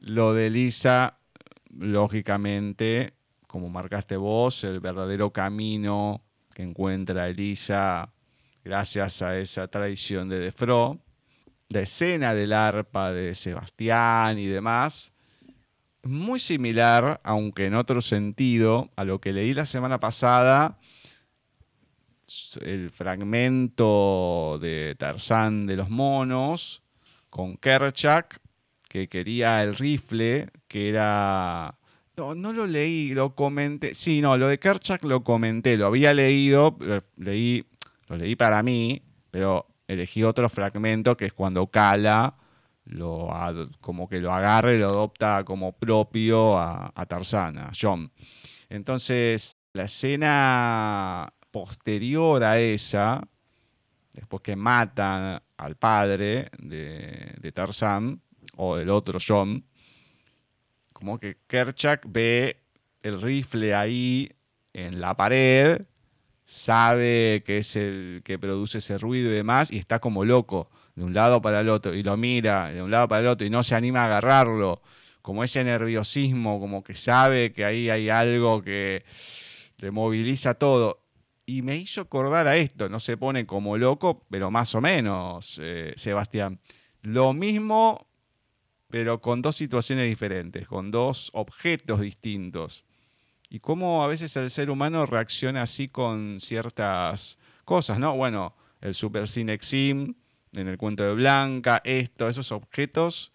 [0.00, 1.18] Lo de Lisa,
[1.70, 3.12] lógicamente,
[3.46, 6.22] como marcaste vos, el verdadero camino
[6.54, 8.12] que encuentra Elisa
[8.64, 10.98] gracias a esa tradición de Defro,
[11.68, 15.12] la escena del arpa de Sebastián y demás,
[16.08, 20.78] muy similar, aunque en otro sentido, a lo que leí la semana pasada
[22.60, 26.82] el fragmento de Tarzán de los monos
[27.30, 28.40] con Kerchak,
[28.88, 31.74] que quería el rifle, que era...
[32.16, 33.94] No, no lo leí, lo comenté.
[33.94, 36.76] Sí, no, lo de Kerchak lo comenté, lo había leído,
[37.16, 37.64] leí,
[38.08, 42.34] lo leí para mí, pero elegí otro fragmento que es cuando Kala
[42.88, 43.30] lo,
[43.80, 48.10] como que lo agarra y lo adopta como propio a, a Tarzán, a John.
[48.68, 53.22] Entonces, la escena posterior a esa,
[54.12, 58.20] después que matan al padre de, de Tarzán,
[58.56, 59.64] o del otro John,
[60.92, 62.64] como que Kerchak ve
[63.02, 64.30] el rifle ahí
[64.72, 65.82] en la pared,
[66.48, 71.04] sabe que es el que produce ese ruido y demás, y está como loco de
[71.04, 73.50] un lado para el otro, y lo mira de un lado para el otro, y
[73.50, 74.80] no se anima a agarrarlo,
[75.20, 79.04] como ese nerviosismo, como que sabe que ahí hay algo que
[79.76, 81.04] le moviliza todo.
[81.44, 85.60] Y me hizo acordar a esto, no se pone como loco, pero más o menos,
[85.62, 86.60] eh, Sebastián.
[87.02, 88.06] Lo mismo,
[88.88, 92.86] pero con dos situaciones diferentes, con dos objetos distintos.
[93.50, 98.16] Y cómo a veces el ser humano reacciona así con ciertas cosas, ¿no?
[98.16, 100.14] Bueno, el Super Cinexim,
[100.52, 103.32] en el cuento de Blanca, esto, esos objetos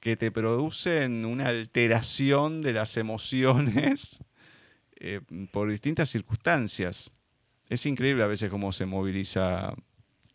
[0.00, 4.22] que te producen una alteración de las emociones
[5.00, 5.20] eh,
[5.52, 7.12] por distintas circunstancias.
[7.68, 9.74] Es increíble a veces cómo se moviliza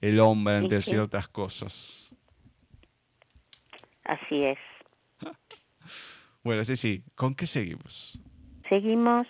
[0.01, 2.12] el hombre ante ciertas cosas.
[4.03, 4.57] Así es.
[6.43, 7.03] Bueno, sí, sí.
[7.14, 8.20] ¿Con qué seguimos?
[8.72, 9.28] Seguimos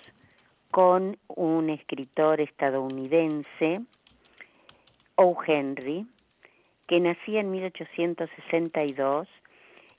[0.69, 3.81] con un escritor estadounidense,
[5.15, 5.35] O.
[5.43, 6.05] Henry,
[6.85, 9.27] que nacía en 1862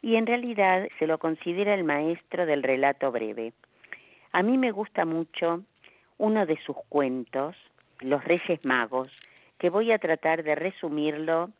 [0.00, 3.52] y en realidad se lo considera el maestro del relato breve.
[4.30, 5.64] A mí me gusta mucho
[6.18, 7.56] uno de sus cuentos,
[7.98, 9.10] Los Reyes Magos,
[9.58, 11.50] que voy a tratar de resumirlo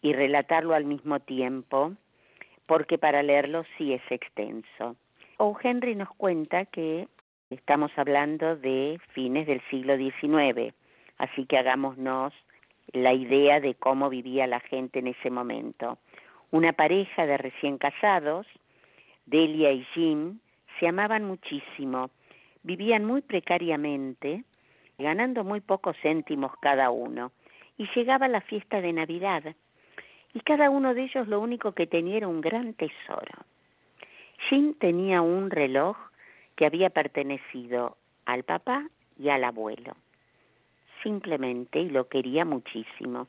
[0.00, 1.92] y relatarlo al mismo tiempo,
[2.66, 4.96] porque para leerlo sí es extenso.
[5.44, 5.56] O.
[5.60, 7.08] Henry nos cuenta que
[7.54, 10.74] estamos hablando de fines del siglo XIX,
[11.18, 12.32] así que hagámonos
[12.92, 15.98] la idea de cómo vivía la gente en ese momento.
[16.50, 18.46] Una pareja de recién casados,
[19.26, 20.40] Delia y Jim,
[20.78, 22.10] se amaban muchísimo,
[22.62, 24.44] vivían muy precariamente,
[24.98, 27.32] ganando muy pocos céntimos cada uno,
[27.78, 29.54] y llegaba la fiesta de Navidad,
[30.34, 33.44] y cada uno de ellos lo único que tenía era un gran tesoro.
[34.48, 35.96] Jim tenía un reloj
[36.62, 38.88] que había pertenecido al papá
[39.18, 39.96] y al abuelo,
[41.02, 43.26] simplemente, y lo quería muchísimo.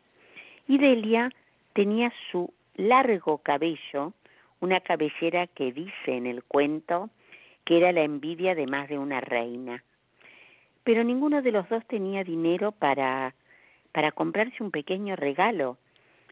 [0.67, 1.31] Y Delia
[1.73, 4.13] tenía su largo cabello,
[4.59, 7.09] una cabellera que dice en el cuento
[7.65, 9.83] que era la envidia de más de una reina.
[10.83, 13.33] Pero ninguno de los dos tenía dinero para,
[13.93, 15.79] para comprarse un pequeño regalo,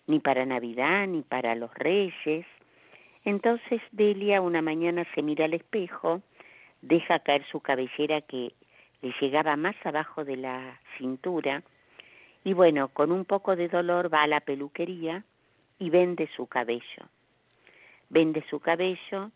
[0.05, 2.45] ni para Navidad, ni para los reyes.
[3.25, 6.21] Entonces Delia una mañana se mira al espejo,
[6.81, 8.53] deja caer su cabellera que
[9.01, 11.63] le llegaba más abajo de la cintura,
[12.43, 15.23] y bueno, con un poco de dolor va a la peluquería
[15.79, 17.07] y vende su cabello.
[18.09, 19.31] Vende su cabello,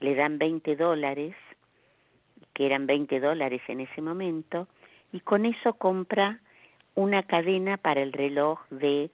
[0.00, 1.34] le dan 20 dólares,
[2.54, 4.68] que eran 20 dólares en ese momento,
[5.12, 6.40] y con eso compra
[6.94, 9.10] una cadena para el reloj de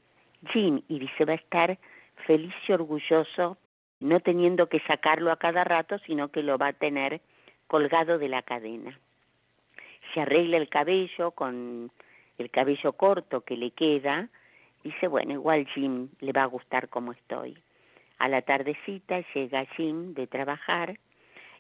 [0.53, 1.79] Jim y dice va a estar
[2.27, 3.59] feliz y orgulloso
[4.01, 7.21] no teniendo que sacarlo a cada rato, sino que lo va a tener
[7.67, 8.99] colgado de la cadena.
[10.13, 11.91] Se arregla el cabello con
[12.39, 14.29] el cabello corto que le queda
[14.87, 17.59] Dice, bueno, igual Jim le va a gustar como estoy.
[18.21, 20.97] A la tardecita llega Jim de trabajar.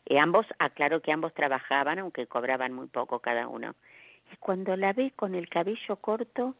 [0.04, 3.74] Eh, ambos, aclaro que ambos trabajaban, aunque cobraban muy poco cada uno.
[4.32, 6.54] Y cuando la ve con el cabello corto,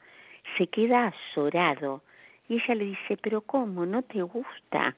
[0.58, 2.02] se queda azorado.
[2.48, 3.86] Y ella le dice, pero ¿cómo?
[3.86, 4.96] ¿No te gusta?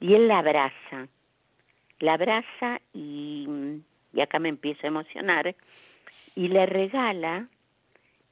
[0.00, 1.08] Y él la abraza.
[2.00, 3.46] La abraza y,
[4.12, 5.54] y acá me empiezo a emocionar.
[6.34, 7.48] Y le regala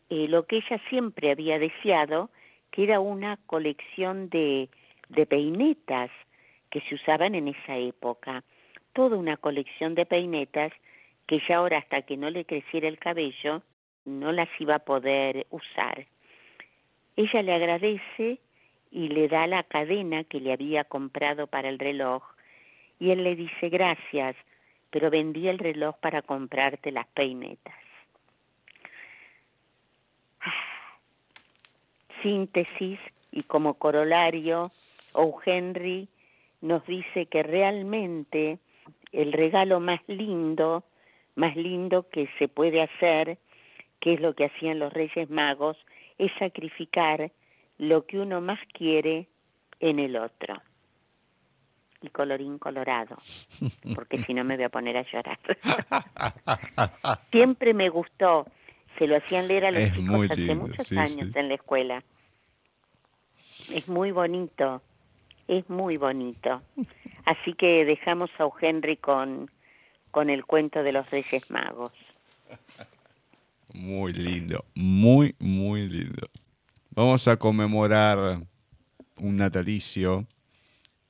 [0.08, 2.30] eh, lo que ella siempre había deseado,
[2.70, 4.68] que era una colección de,
[5.08, 6.10] de peinetas
[6.70, 8.44] que se usaban en esa época,
[8.92, 10.72] toda una colección de peinetas
[11.26, 13.62] que ya ahora hasta que no le creciera el cabello
[14.04, 16.06] no las iba a poder usar.
[17.16, 18.38] Ella le agradece
[18.90, 22.22] y le da la cadena que le había comprado para el reloj
[22.98, 24.36] y él le dice gracias,
[24.90, 27.74] pero vendí el reloj para comprarte las peinetas.
[32.22, 32.98] síntesis
[33.30, 34.70] y como corolario,
[35.12, 35.38] O.
[35.44, 36.08] Henry
[36.60, 38.58] nos dice que realmente
[39.12, 40.84] el regalo más lindo,
[41.34, 43.38] más lindo que se puede hacer,
[44.00, 45.76] que es lo que hacían los Reyes Magos,
[46.18, 47.30] es sacrificar
[47.78, 49.26] lo que uno más quiere
[49.80, 50.54] en el otro.
[52.06, 53.16] Y colorín colorado,
[53.94, 55.38] porque si no me voy a poner a llorar.
[57.30, 58.46] Siempre me gustó,
[58.98, 62.02] se lo hacían leer a los chicos hace muchos años en la escuela
[63.72, 64.82] es muy bonito,
[65.48, 66.62] es muy bonito.
[67.24, 69.50] Así que dejamos a Henry con,
[70.10, 71.92] con el cuento de los Reyes Magos.
[73.74, 76.28] Muy lindo, muy, muy lindo.
[76.90, 78.40] Vamos a conmemorar
[79.20, 80.26] un natalicio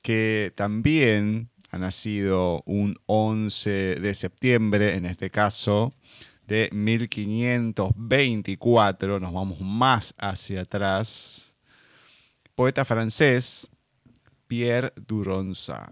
[0.07, 5.93] que también ha nacido un 11 de septiembre, en este caso,
[6.45, 9.19] de 1524.
[9.19, 11.57] Nos vamos más hacia atrás.
[12.55, 13.67] Poeta francés,
[14.47, 15.91] Pierre Duronsa.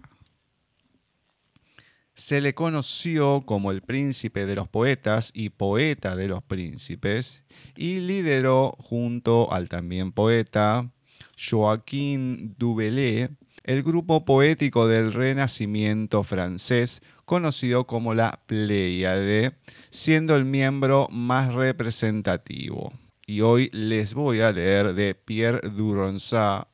[2.14, 7.42] Se le conoció como el príncipe de los poetas y poeta de los príncipes
[7.76, 10.90] y lideró junto al también poeta
[11.36, 13.36] Joaquín Dubellé
[13.66, 19.56] el grupo poético del Renacimiento francés conocido como la Pléiade,
[19.90, 22.92] siendo el miembro más representativo.
[23.26, 26.68] Y hoy les voy a leer de Pierre Duronsat,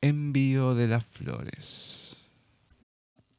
[0.00, 2.28] Envío de las flores.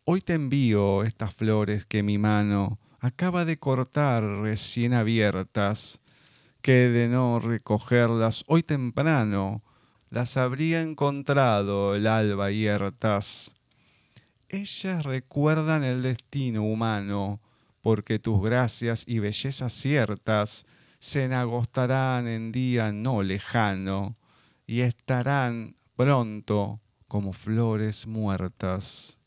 [0.05, 5.99] Hoy te envío estas flores que mi mano acaba de cortar recién abiertas,
[6.61, 9.61] que de no recogerlas hoy temprano
[10.13, 13.51] las habría encontrado el alba hiertas.
[14.47, 17.41] Ellas recuerdan el destino humano,
[17.81, 20.67] porque tus gracias y bellezas ciertas
[20.99, 24.15] se enagostarán en día no lejano
[24.67, 29.17] y estarán pronto como flores muertas.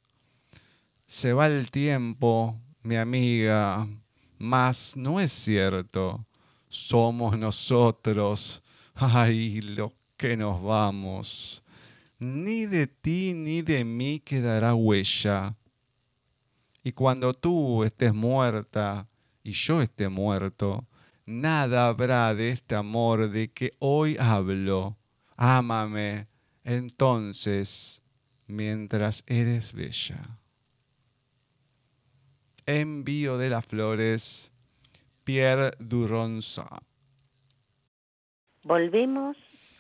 [1.08, 3.88] Se va el tiempo, mi amiga,
[4.38, 6.28] mas no es cierto.
[6.68, 8.62] Somos nosotros,
[8.94, 11.62] ay, lo que nos vamos.
[12.18, 15.56] Ni de ti ni de mí quedará huella.
[16.82, 19.08] Y cuando tú estés muerta
[19.42, 20.86] y yo esté muerto,
[21.24, 24.96] nada habrá de este amor de que hoy hablo.
[25.36, 26.28] Ámame
[26.64, 28.02] entonces
[28.46, 30.38] mientras eres bella
[32.66, 34.52] envío de las flores,
[35.24, 36.66] Pierre Duronsa.
[38.64, 39.36] Volvemos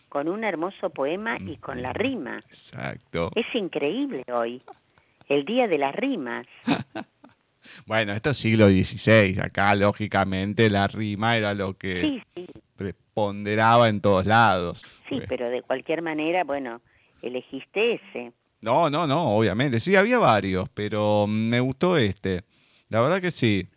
[0.08, 2.38] con un hermoso poema y con la rima.
[2.38, 3.30] Exacto.
[3.34, 4.62] Es increíble hoy,
[5.28, 6.46] el día de las rimas.
[7.86, 12.22] bueno, esto es siglo XVI, acá lógicamente la rima era lo que
[12.76, 14.84] preponderaba en todos lados.
[15.08, 16.80] Sí, pero de cualquier manera, bueno,
[17.22, 18.32] elegiste ese.
[18.60, 19.80] No, no, no, obviamente.
[19.80, 22.42] Sí, había varios, pero me gustó este.
[22.88, 23.68] La verdad que sí.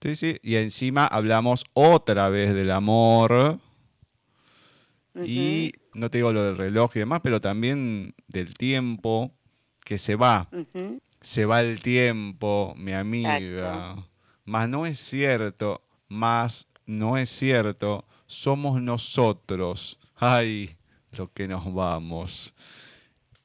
[0.00, 0.38] Sí, sí.
[0.42, 3.58] Y encima hablamos otra vez del amor.
[5.14, 9.30] Y no te digo lo del reloj y demás, pero también del tiempo
[9.84, 10.48] que se va.
[11.20, 13.96] Se va el tiempo, mi amiga.
[14.44, 18.06] Más no es cierto, más no es cierto.
[18.26, 19.98] Somos nosotros.
[20.16, 20.76] Ay,
[21.12, 22.54] lo que nos vamos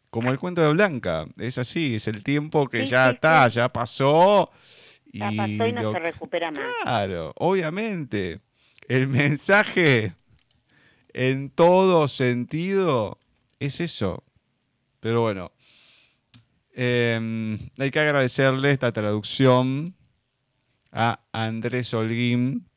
[0.09, 4.49] como el cuento de Blanca, es así, es el tiempo que ya está, ya pasó.
[5.05, 6.71] Y ya pasó y no se recupera más.
[6.81, 8.39] Claro, obviamente.
[8.87, 10.15] El mensaje
[11.13, 13.19] en todo sentido
[13.59, 14.23] es eso.
[14.99, 15.51] Pero bueno,
[16.73, 19.95] em, hay que agradecerle esta traducción
[20.91, 22.67] a Andrés Holguín,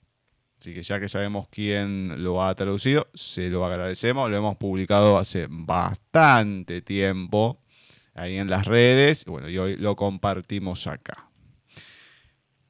[0.61, 4.31] Así que ya que sabemos quién lo ha traducido, se lo agradecemos.
[4.31, 7.63] Lo hemos publicado hace bastante tiempo
[8.13, 9.25] ahí en las redes.
[9.25, 11.31] Bueno, y hoy lo compartimos acá.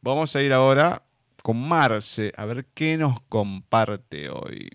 [0.02, 1.02] Vamos a ir ahora
[1.42, 4.70] con Marce a ver qué nos comparte hoy.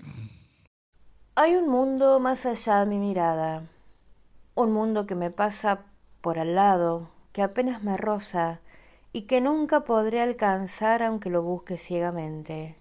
[1.36, 3.68] Hay un mundo más allá de mi mirada.
[4.56, 5.86] Un mundo que me pasa
[6.22, 8.62] por al lado, que apenas me roza
[9.14, 12.78] y que nunca podré alcanzar aunque lo busque ciegamente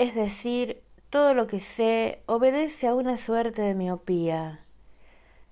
[0.00, 4.64] es decir, todo lo que sé obedece a una suerte de miopía,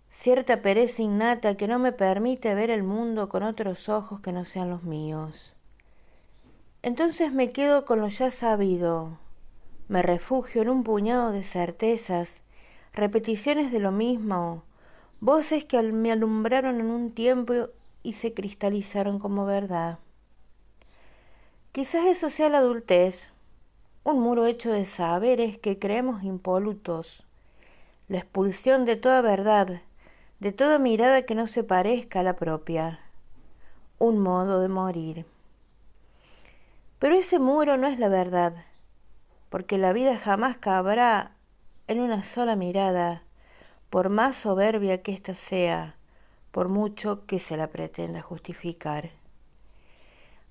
[0.09, 4.47] cierta pereza innata que no me permite ver el mundo con otros ojos que no
[4.47, 5.53] sean los míos.
[6.81, 9.19] Entonces me quedo con lo ya sabido,
[9.89, 12.43] me refugio en un puñado de certezas,
[12.93, 14.65] repeticiones de lo mismo,
[15.21, 17.55] voces que me alumbraron en un tiempo
[18.03, 19.99] y se cristalizaron como verdad.
[21.73, 23.31] Quizás eso sea la adultez,
[24.05, 27.27] un muro hecho de saberes que creemos impolutos,
[28.09, 29.83] la expulsión de toda verdad,
[30.41, 33.01] de toda mirada que no se parezca a la propia,
[33.99, 35.27] un modo de morir.
[36.99, 38.55] Pero ese muro no es la verdad,
[39.49, 41.37] porque la vida jamás cabrá
[41.87, 43.25] en una sola mirada,
[43.91, 45.97] por más soberbia que ésta sea,
[46.51, 49.11] por mucho que se la pretenda justificar.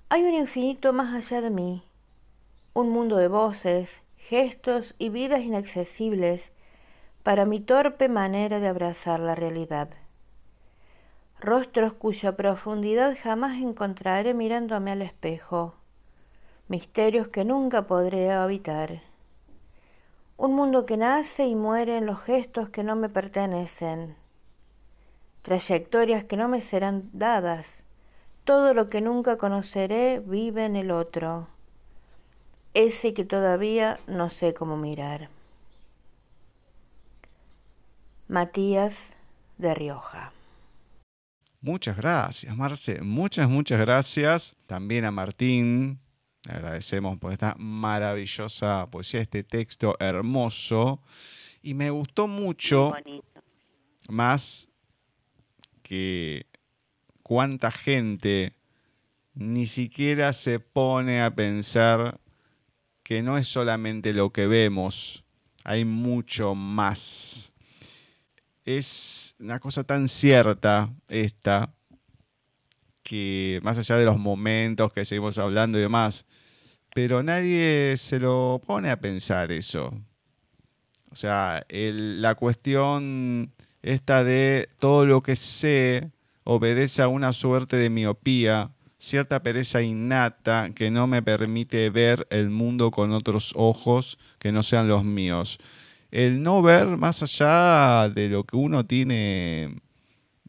[0.08, 1.84] Hay un infinito más allá de mí,
[2.72, 6.52] un mundo de voces, gestos y vidas inaccesibles,
[7.22, 9.90] para mi torpe manera de abrazar la realidad.
[11.40, 15.77] Rostros cuya profundidad jamás encontraré mirándome al espejo,
[16.68, 19.02] misterios que nunca podré habitar.
[20.36, 24.16] Un mundo que nace y muere en los gestos que no me pertenecen,
[25.42, 27.82] trayectorias que no me serán dadas.
[28.44, 31.48] Todo lo que nunca conoceré vive en el otro,
[32.74, 35.28] ese que todavía no sé cómo mirar.
[38.28, 39.14] Matías
[39.56, 40.32] de Rioja.
[41.60, 43.00] Muchas gracias, Marce.
[43.00, 44.54] Muchas, muchas gracias.
[44.66, 45.98] También a Martín.
[46.44, 51.02] Le agradecemos por esta maravillosa poesía, este texto hermoso.
[51.62, 52.92] Y me gustó mucho,
[54.08, 54.68] más
[55.82, 56.46] que
[57.22, 58.54] cuánta gente
[59.34, 62.20] ni siquiera se pone a pensar
[63.02, 65.24] que no es solamente lo que vemos,
[65.64, 67.52] hay mucho más
[68.76, 71.72] es una cosa tan cierta esta,
[73.02, 76.26] que más allá de los momentos que seguimos hablando y demás,
[76.98, 79.94] pero nadie se lo pone a pensar eso.
[81.12, 86.10] O sea, la cuestión esta de todo lo que sé
[86.42, 92.50] obedece a una suerte de miopía, cierta pereza innata que no me permite ver el
[92.50, 95.60] mundo con otros ojos que no sean los míos
[96.10, 99.76] el no ver más allá de lo que uno tiene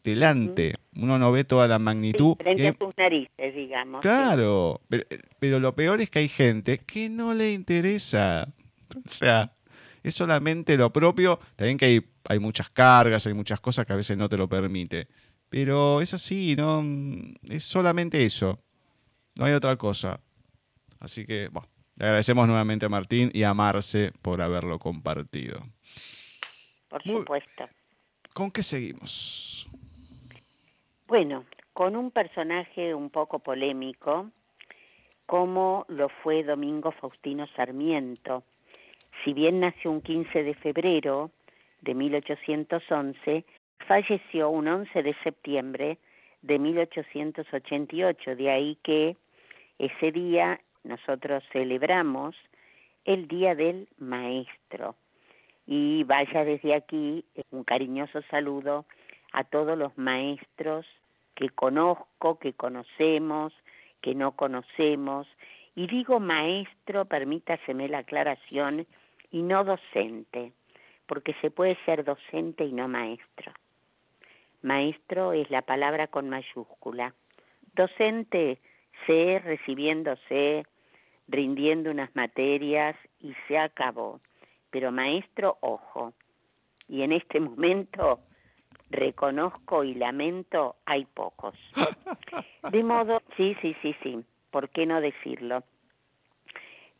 [0.02, 0.74] delante.
[0.96, 2.36] Uno no ve toda la magnitud.
[2.36, 4.00] frente a sus narices, digamos.
[4.00, 4.80] Claro,
[5.38, 8.48] pero, lo peor es que hay gente que no le interesa.
[8.96, 9.52] O sea,
[10.02, 11.38] es solamente lo propio.
[11.56, 14.48] También que hay, hay muchas cargas, hay muchas cosas que a veces no te lo
[14.48, 15.08] permite.
[15.48, 16.84] Pero es así, ¿no?
[17.48, 18.58] Es solamente eso.
[19.36, 20.20] No hay otra cosa.
[20.98, 21.68] Así que, bueno.
[22.00, 25.62] Le agradecemos nuevamente a Martín y a Marce por haberlo compartido.
[26.88, 27.68] Por supuesto.
[28.32, 29.68] ¿Con qué seguimos?
[31.10, 34.30] Bueno, con un personaje un poco polémico,
[35.26, 38.44] como lo fue Domingo Faustino Sarmiento.
[39.24, 41.32] Si bien nació un 15 de febrero
[41.80, 43.44] de 1811,
[43.88, 45.98] falleció un 11 de septiembre
[46.42, 49.16] de 1888, de ahí que
[49.80, 52.36] ese día nosotros celebramos
[53.04, 54.94] el Día del Maestro.
[55.66, 58.84] Y vaya desde aquí un cariñoso saludo
[59.32, 60.86] a todos los maestros
[61.40, 63.54] que conozco, que conocemos,
[64.02, 65.26] que no conocemos.
[65.74, 68.86] Y digo maestro, permítaseme la aclaración,
[69.30, 70.52] y no docente,
[71.06, 73.52] porque se puede ser docente y no maestro.
[74.60, 77.14] Maestro es la palabra con mayúscula.
[77.74, 78.58] Docente
[79.06, 80.66] sé, recibiéndose,
[81.26, 84.20] rindiendo unas materias y se acabó.
[84.70, 86.12] Pero maestro, ojo,
[86.86, 88.20] y en este momento
[88.90, 91.54] reconozco y lamento, hay pocos.
[92.70, 95.62] De modo, sí, sí, sí, sí, ¿por qué no decirlo?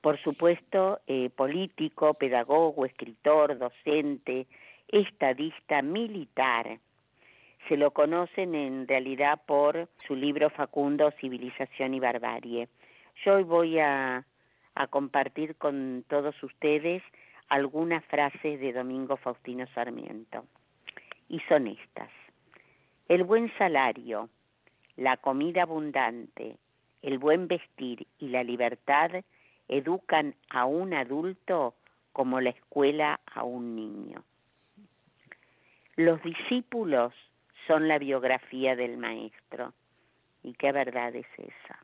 [0.00, 4.46] Por supuesto, eh, político, pedagogo, escritor, docente,
[4.88, 6.78] estadista, militar,
[7.68, 12.68] se lo conocen en realidad por su libro Facundo, Civilización y Barbarie.
[13.24, 14.24] Yo hoy voy a,
[14.74, 17.02] a compartir con todos ustedes
[17.48, 20.44] algunas frases de Domingo Faustino Sarmiento.
[21.30, 22.10] Y son estas.
[23.08, 24.28] El buen salario,
[24.96, 26.58] la comida abundante,
[27.02, 29.10] el buen vestir y la libertad
[29.68, 31.76] educan a un adulto
[32.12, 34.24] como la escuela a un niño.
[35.94, 37.14] Los discípulos
[37.68, 39.72] son la biografía del maestro.
[40.42, 41.78] ¿Y qué verdad es esa?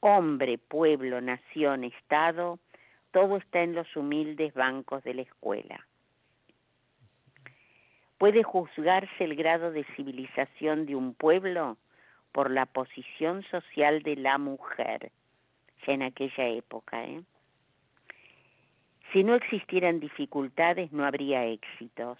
[0.00, 2.58] Hombre, pueblo, nación, Estado,
[3.10, 5.87] todo está en los humildes bancos de la escuela.
[8.18, 11.76] ¿Puede juzgarse el grado de civilización de un pueblo
[12.32, 15.12] por la posición social de la mujer,
[15.86, 17.04] ya en aquella época?
[17.04, 17.22] ¿eh?
[19.12, 22.18] Si no existieran dificultades, no habría éxitos.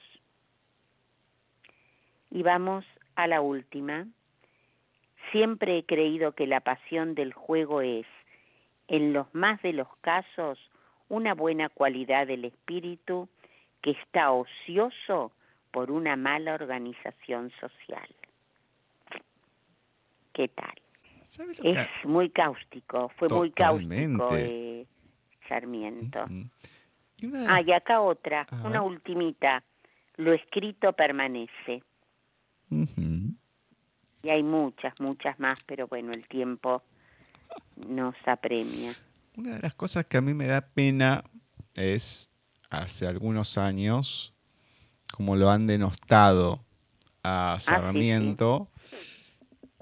[2.31, 2.85] Y vamos
[3.17, 4.07] a la última.
[5.33, 8.07] Siempre he creído que la pasión del juego es,
[8.87, 10.59] en los más de los casos,
[11.09, 13.29] una buena cualidad del espíritu
[13.83, 15.33] que está ocioso
[15.71, 18.09] por una mala organización social.
[20.33, 20.75] ¿Qué tal?
[21.63, 24.87] Es muy cáustico, fue muy cáustico eh,
[25.49, 26.25] Sarmiento.
[27.49, 29.63] Ah, y acá otra, una ultimita.
[30.17, 31.83] Lo escrito permanece.
[32.71, 36.83] Y hay muchas, muchas más, pero bueno, el tiempo
[37.89, 38.93] nos apremia.
[39.37, 41.25] Una de las cosas que a mí me da pena
[41.75, 42.31] es,
[42.71, 44.35] hace algunos años,
[45.13, 46.65] como lo han denostado
[47.23, 48.71] a Ah, sí, Sarmiento,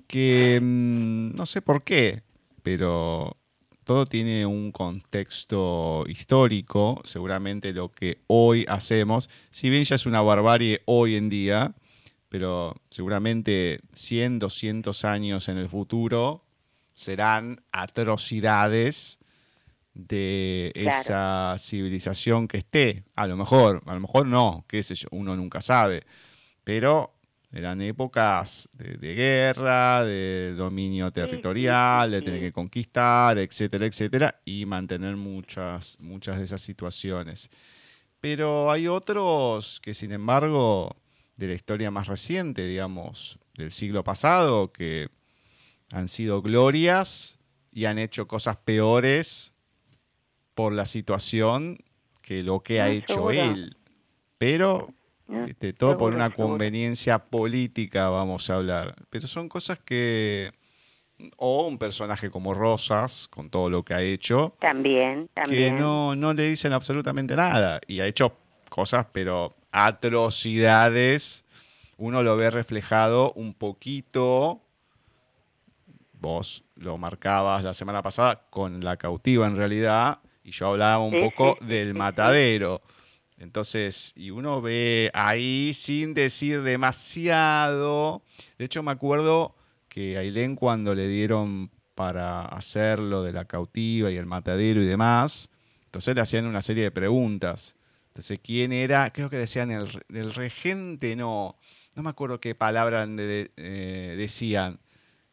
[0.06, 2.22] que mm, no sé por qué,
[2.62, 3.36] pero
[3.84, 10.22] todo tiene un contexto histórico, seguramente lo que hoy hacemos, si bien ya es una
[10.22, 11.74] barbarie hoy en día,
[12.28, 16.44] pero seguramente 100, 200 años en el futuro
[16.94, 19.20] serán atrocidades
[19.96, 21.00] de Claro.
[21.00, 23.04] esa civilización que esté.
[23.14, 26.02] A lo mejor, a lo mejor no, qué sé yo, uno nunca sabe.
[26.64, 27.14] Pero
[27.50, 34.66] eran épocas de, de guerra, de dominio territorial, de tener que conquistar, etcétera, etcétera, y
[34.66, 37.48] mantener muchas, muchas de esas situaciones.
[38.20, 40.96] Pero hay otros que, sin embargo,
[41.36, 45.08] de la historia más reciente, digamos, del siglo pasado, que
[45.92, 47.38] han sido glorias
[47.70, 49.54] y han hecho cosas peores
[50.56, 51.78] por la situación
[52.22, 53.76] que lo que ha No, hecho él.
[54.38, 54.88] Pero
[55.46, 58.96] este, todo por una conveniencia política, vamos a hablar.
[59.10, 60.50] Pero son cosas que.
[61.36, 65.78] O un personaje como Rosas, con todo lo que ha hecho, También, que también.
[65.78, 67.80] no, no le dicen absolutamente nada.
[67.86, 68.36] Y ha hecho
[68.68, 71.44] cosas, pero atrocidades.
[71.98, 74.60] Uno lo ve reflejado un poquito.
[76.18, 80.18] Vos lo marcabas la semana pasada con la cautiva en realidad.
[80.46, 82.80] Y yo hablaba un Sí, poco sí, del sí, matadero.
[83.38, 88.22] Entonces, y uno ve ahí sin decir demasiado.
[88.58, 89.56] De hecho, me acuerdo
[89.88, 94.80] que a Ailén cuando le dieron para hacer lo de la cautiva y el matadero
[94.82, 95.50] y demás,
[95.86, 97.74] entonces le hacían una serie de preguntas.
[98.08, 99.12] Entonces, ¿quién era?
[99.12, 101.56] Creo que decían el, re- el regente, no.
[101.96, 104.78] No me acuerdo qué palabra de- eh, decían.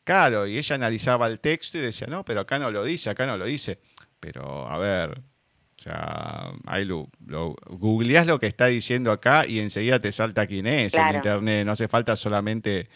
[0.05, 3.26] Claro, y ella analizaba el texto y decía, no, pero acá no lo dice, acá
[3.26, 3.80] no lo dice.
[4.24, 9.59] Pero, a ver, o sea, ahí lo, lo- googleás lo que está diciendo acá y
[9.59, 11.65] enseguida te salta quién es en internet.
[11.65, 12.88] No hace falta solamente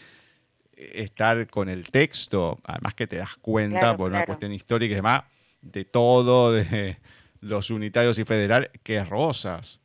[0.74, 4.96] estar con el texto, además que te das cuenta Claro, por una cuestión histórica y
[4.96, 5.24] demás,
[5.60, 6.96] de todo, de
[7.40, 9.80] los unitarios y federal, que es Rosas,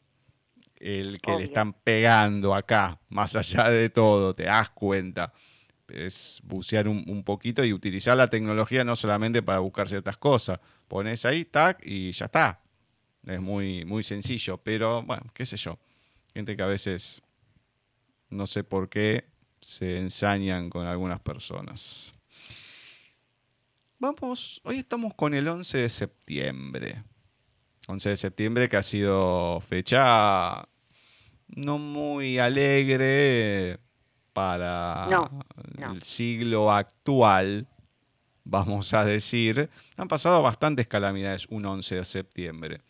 [0.80, 5.34] el que le están pegando acá, más allá de todo, te das cuenta.
[5.88, 10.60] Es bucear un, un poquito y utilizar la tecnología no solamente para buscar ciertas cosas.
[10.88, 12.62] Pones ahí, tac, y ya está.
[13.26, 15.80] Es muy, muy sencillo, pero bueno, qué sé yo.
[16.34, 17.22] Gente que a veces
[18.30, 19.26] no sé por qué
[19.62, 22.14] se ensañan con algunas personas.
[24.00, 27.04] Vamos, hoy estamos con el 11 de septiembre.
[27.88, 30.68] 11 de septiembre que ha sido fecha
[31.48, 33.80] no muy alegre
[34.34, 35.30] para No,
[35.78, 35.94] no.
[35.94, 37.68] el siglo actual,
[38.44, 39.70] vamos a decir.
[39.96, 42.82] Han pasado bastantes calamidades un 11 de septiembre.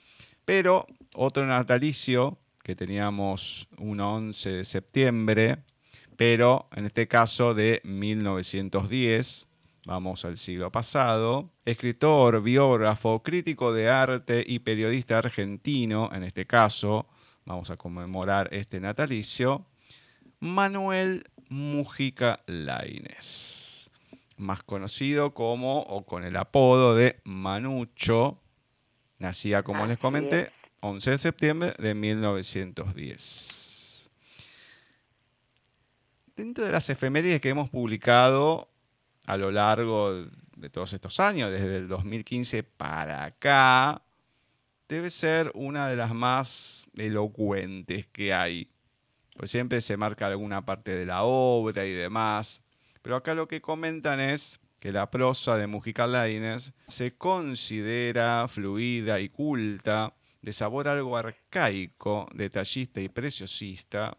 [0.45, 5.57] Pero otro natalicio que teníamos un 11 de septiembre,
[6.15, 9.47] pero en este caso de 1910,
[9.85, 17.07] vamos al siglo pasado, escritor, biógrafo, crítico de arte y periodista argentino, en este caso,
[17.45, 19.65] vamos a conmemorar este natalicio,
[20.39, 21.23] Manuel
[21.53, 23.91] Mujica Lainez,
[24.37, 28.39] más conocido como o con el apodo de Manucho,
[29.19, 30.49] nacía como les comenté, es.
[30.79, 34.09] 11 de septiembre de 1910.
[36.35, 38.67] Dentro de las efemérides que hemos publicado
[39.27, 40.25] a lo largo
[40.55, 44.01] de todos estos años, desde el 2015 para acá,
[44.89, 48.72] debe ser una de las más elocuentes que hay.
[49.35, 52.61] Pues siempre se marca alguna parte de la obra y demás.
[53.01, 59.19] Pero acá lo que comentan es que la prosa de Mujica Lainez se considera fluida
[59.19, 64.17] y culta, de sabor algo arcaico, detallista y preciosista,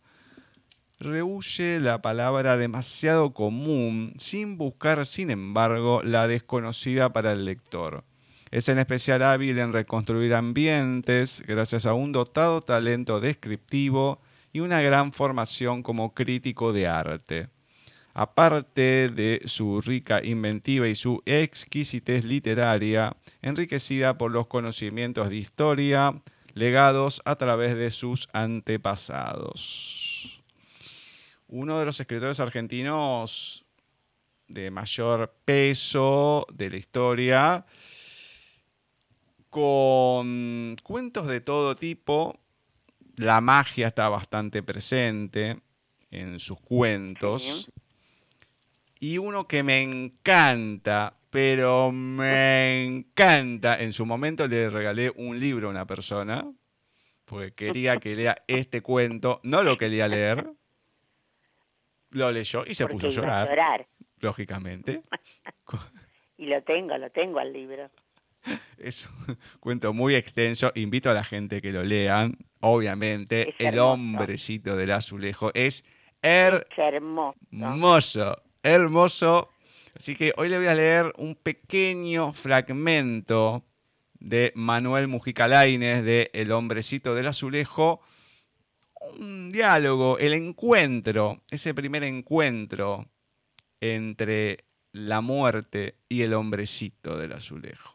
[0.99, 8.05] rehuye la palabra demasiado común sin buscar, sin embargo, la desconocida para el lector.
[8.51, 14.21] Es en especial hábil en reconstruir ambientes gracias a un dotado talento descriptivo
[14.55, 17.49] y una gran formación como crítico de arte.
[18.15, 26.23] Aparte de su rica inventiva y su exquisitez literaria, enriquecida por los conocimientos de historia
[26.55, 30.45] legados a través de sus antepasados.
[31.49, 33.65] Uno de los escritores argentinos
[34.47, 37.67] de mayor peso de la historia,
[39.51, 42.39] con cuentos de todo tipo,
[43.17, 45.61] la magia está bastante presente
[46.11, 47.71] en sus cuentos.
[49.01, 55.69] Y uno que me encanta, pero me encanta, en su momento le regalé un libro
[55.69, 56.51] a una persona,
[57.25, 59.41] porque quería que lea este cuento.
[59.43, 60.47] No lo quería leer.
[62.11, 63.87] Lo leyó y se porque puso a llorar.
[64.21, 65.03] lógicamente.
[66.37, 67.89] Y lo tengo, lo tengo al libro.
[68.79, 70.73] Es un cuento muy extenso.
[70.75, 72.37] Invito a la gente que lo lean.
[72.61, 73.91] Obviamente, Es El hermoso.
[73.93, 75.85] hombrecito del azulejo es
[76.23, 77.37] her Es hermoso.
[77.53, 79.51] Hermoso, hermoso.
[79.97, 83.65] Así que hoy le voy a leer un pequeño fragmento
[84.19, 88.01] de Manuel Mujica Lainez de El hombrecito del azulejo.
[89.21, 93.07] Un diálogo, el encuentro, ese primer encuentro
[93.81, 97.94] entre la muerte y el hombrecito del azulejo.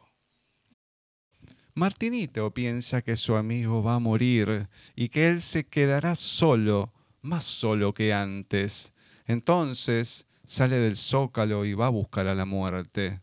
[1.74, 6.92] Martinito piensa que su amigo va a morir y que él se quedará solo,
[7.22, 8.92] más solo que antes.
[9.26, 13.20] Entonces sale del zócalo y va a buscar a la muerte.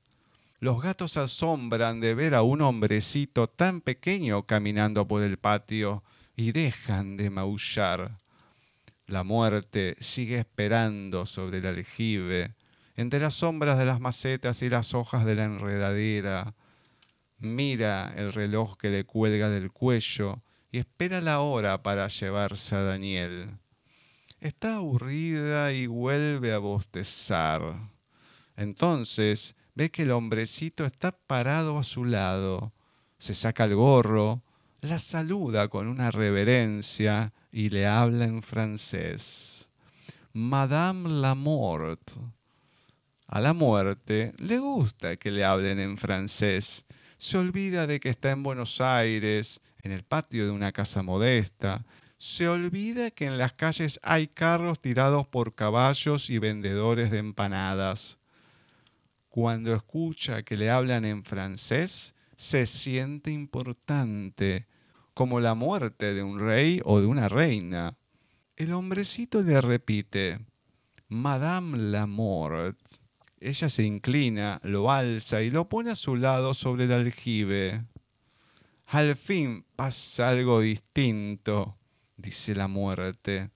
[0.60, 6.04] Los gatos asombran de ver a un hombrecito tan pequeño caminando por el patio
[6.36, 8.18] y dejan de maullar.
[9.06, 12.56] La muerte sigue esperando sobre el aljibe,
[12.96, 16.56] entre las sombras de las macetas y las hojas de la enredadera.
[17.40, 22.82] Mira el reloj que le cuelga del cuello y espera la hora para llevarse a
[22.82, 23.58] Daniel.
[24.40, 27.90] Está aburrida y vuelve a bostezar.
[28.56, 32.74] Entonces ve que el hombrecito está parado a su lado.
[33.20, 34.42] Se saca el gorro,
[34.82, 39.70] la saluda con una reverencia y le habla en francés.
[40.34, 42.12] Madame la Mort.
[43.28, 46.87] A la muerte le gusta que le hablen en francés.
[47.18, 51.84] Se olvida de que está en Buenos Aires, en el patio de una casa modesta.
[52.20, 58.20] Se olvida que en las calles hay carros tirados por caballos y vendedores de empanadas.
[59.30, 64.68] Cuando escucha que le hablan en francés, se siente importante,
[65.16, 67.98] como la muerte de un rey o de una reina.
[68.56, 70.40] El hombrecito le repite,
[71.08, 72.78] Madame la Mort.
[73.40, 77.86] Ella se inclina, lo alza y lo pone a su lado sobre el aljibe.
[78.88, 81.78] Al fin pasa algo distinto,
[82.16, 83.52] dice la muerte.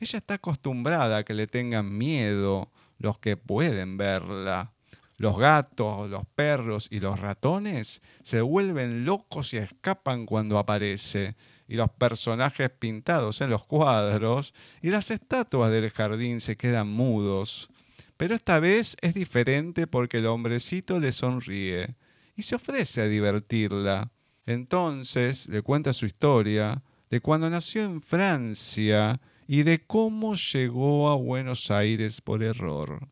[0.00, 4.72] Ella está acostumbrada a que le tengan miedo los que pueden verla.
[5.16, 11.34] Los gatos, los perros y los ratones se vuelven locos y escapan cuando aparece,
[11.66, 17.68] y los personajes pintados en los cuadros y las estatuas del jardín se quedan mudos.
[18.18, 21.94] Pero esta vez es diferente porque el hombrecito le sonríe
[22.36, 24.10] y se ofrece a divertirla.
[24.44, 31.14] Entonces le cuenta su historia de cuando nació en Francia y de cómo llegó a
[31.14, 33.06] Buenos Aires por error.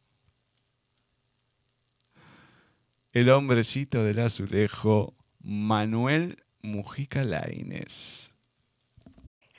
[3.12, 8.36] El hombrecito del azulejo, Manuel Mujica Lainez.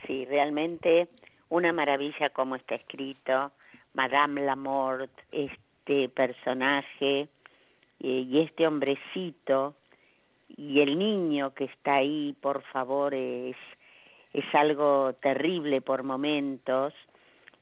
[0.05, 1.07] Sí, realmente
[1.47, 3.53] una maravilla como está escrito.
[3.97, 7.21] Madame Lamort, este personaje
[7.99, 9.73] eh, y este hombrecito
[10.55, 13.55] y el niño que está ahí, por favor, es,
[14.33, 16.93] es algo terrible por momentos.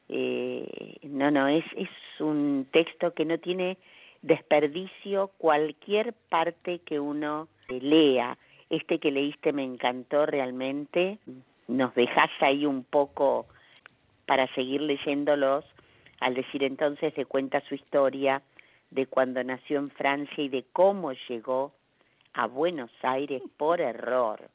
[0.10, 3.78] Eh, no, no, es, es un texto que no tiene
[4.22, 8.38] desperdicio cualquier parte que uno lea.
[8.70, 11.18] Este que leíste me encantó realmente.
[11.70, 13.46] Nos dejas ahí un poco
[14.26, 15.64] para seguir leyéndolos
[16.20, 18.42] al decir entonces le cuenta su historia
[18.92, 21.74] de cuando nació en Francia y de cómo llegó
[22.34, 24.50] a Buenos Aires por error.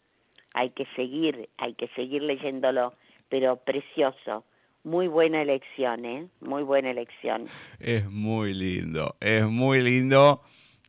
[0.55, 2.95] Hay que seguir, hay que seguir leyéndolo,
[3.29, 4.45] pero precioso.
[4.83, 6.27] Muy buena elección, ¿eh?
[6.41, 7.47] Muy buena elección.
[7.79, 10.43] Es muy lindo, es muy lindo,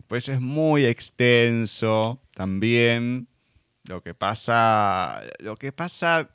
[0.07, 3.27] pues es muy extenso también
[3.87, 6.29] lo que pasa, lo que pasa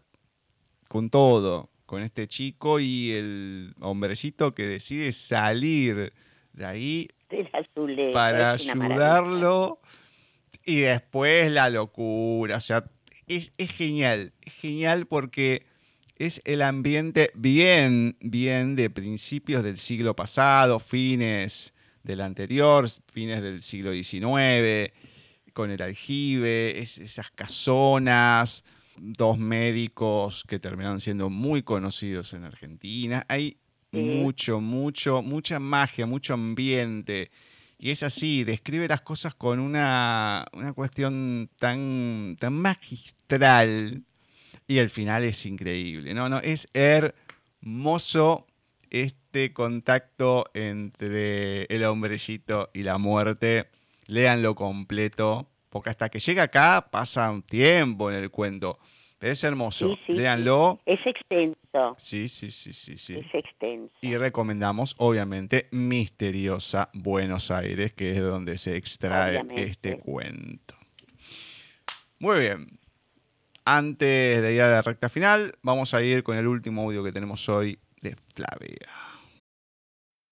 [0.88, 6.12] con todo, con este chico y el hombrecito que decide salir
[6.52, 7.08] de ahí
[8.12, 8.56] para
[8.96, 9.80] ayudarlo
[10.64, 12.84] y después la locura, o sea,
[13.28, 15.64] es, es genial, es genial porque
[16.18, 21.72] es el ambiente bien, bien de principios del siglo pasado, fines
[22.02, 24.92] del anterior, fines del siglo XIX,
[25.52, 28.64] con el aljibe, es- esas casonas,
[28.98, 33.24] dos médicos que terminaron siendo muy conocidos en Argentina.
[33.28, 33.58] Hay
[33.92, 33.98] Sí.
[33.98, 37.30] mucho, mucho, mucha magia, mucho ambiente.
[37.78, 44.02] Y es así, describe las cosas con una, una cuestión tan, tan magistral.
[44.66, 46.12] Y el final es increíble.
[46.14, 48.46] No, no, es hermoso
[48.90, 53.68] este contacto entre el hombrecito y la muerte.
[54.06, 58.78] Léanlo completo, porque hasta que llega acá pasa un tiempo en el cuento.
[59.20, 59.90] Es hermoso.
[59.90, 60.80] Sí, sí, Léanlo.
[60.86, 61.94] Es extenso.
[61.98, 63.16] Sí, sí, sí, sí, sí.
[63.18, 63.92] Es extenso.
[64.00, 69.64] Y recomendamos, obviamente, Misteriosa Buenos Aires, que es donde se extrae Obviamente.
[69.64, 70.76] este cuento.
[72.20, 72.78] Muy bien.
[73.66, 77.12] Antes de ir a la recta final, vamos a ir con el último audio que
[77.12, 79.05] tenemos hoy de Flavia.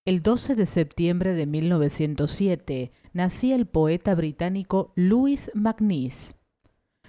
[0.07, 6.35] El 12 de septiembre de 1907 nacía el poeta británico Louis MacNeice.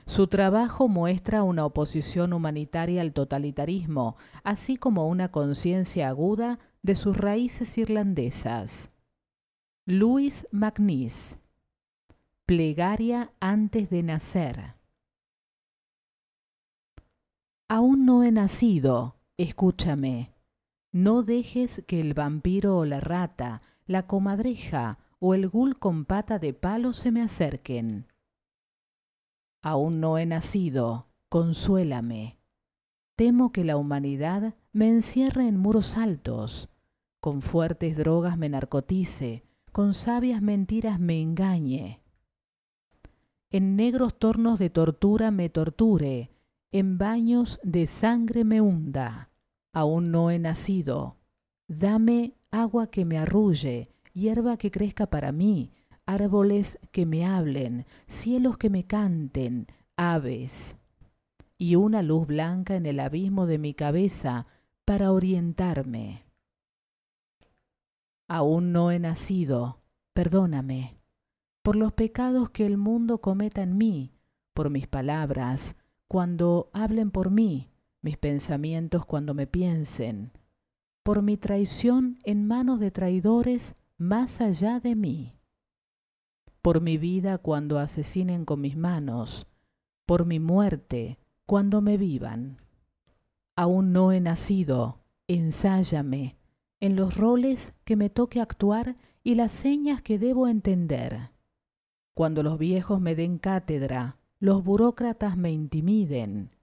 [0.06, 4.16] Su trabajo muestra una oposición humanitaria al totalitarismo,
[4.46, 8.92] así como una conciencia aguda de sus raíces irlandesas.
[9.86, 11.38] Louis MacNeice.
[12.46, 14.76] Plegaria antes de nacer.
[17.68, 20.35] Aún no he nacido, escúchame.
[20.96, 26.40] No dejes que el vampiro o la rata, la comadreja o el gul con pata
[26.40, 28.08] de palo se me acerquen.
[29.62, 32.40] Aún no he nacido, consuélame.
[33.18, 36.70] Temo que la humanidad me encierre en muros altos,
[37.20, 39.44] con fuertes drogas me narcotice,
[39.74, 42.04] con sabias mentiras me engañe.
[43.50, 46.32] En negros tornos de tortura me torture,
[46.72, 49.35] en baños de sangre me hunda.
[49.76, 51.18] Aún no he nacido.
[51.68, 55.74] Dame agua que me arrulle, hierba que crezca para mí,
[56.06, 59.68] árboles que me hablen, cielos que me canten,
[59.98, 60.78] aves,
[61.58, 64.46] y una luz blanca en el abismo de mi cabeza
[64.86, 66.24] para orientarme.
[68.30, 69.82] Aún no he nacido,
[70.14, 70.96] perdóname,
[71.62, 74.14] por los pecados que el mundo cometa en mí,
[74.54, 75.76] por mis palabras,
[76.08, 77.68] cuando hablen por mí,
[78.06, 80.32] mis pensamientos cuando me piensen,
[81.02, 85.40] por mi traición en manos de traidores más allá de mí,
[86.62, 89.48] por mi vida cuando asesinen con mis manos,
[90.06, 92.62] por mi muerte cuando me vivan.
[93.56, 96.38] Aún no he nacido, ensáyame
[96.80, 101.32] en los roles que me toque actuar y las señas que debo entender.
[102.14, 106.55] Cuando los viejos me den cátedra, los burócratas me intimiden,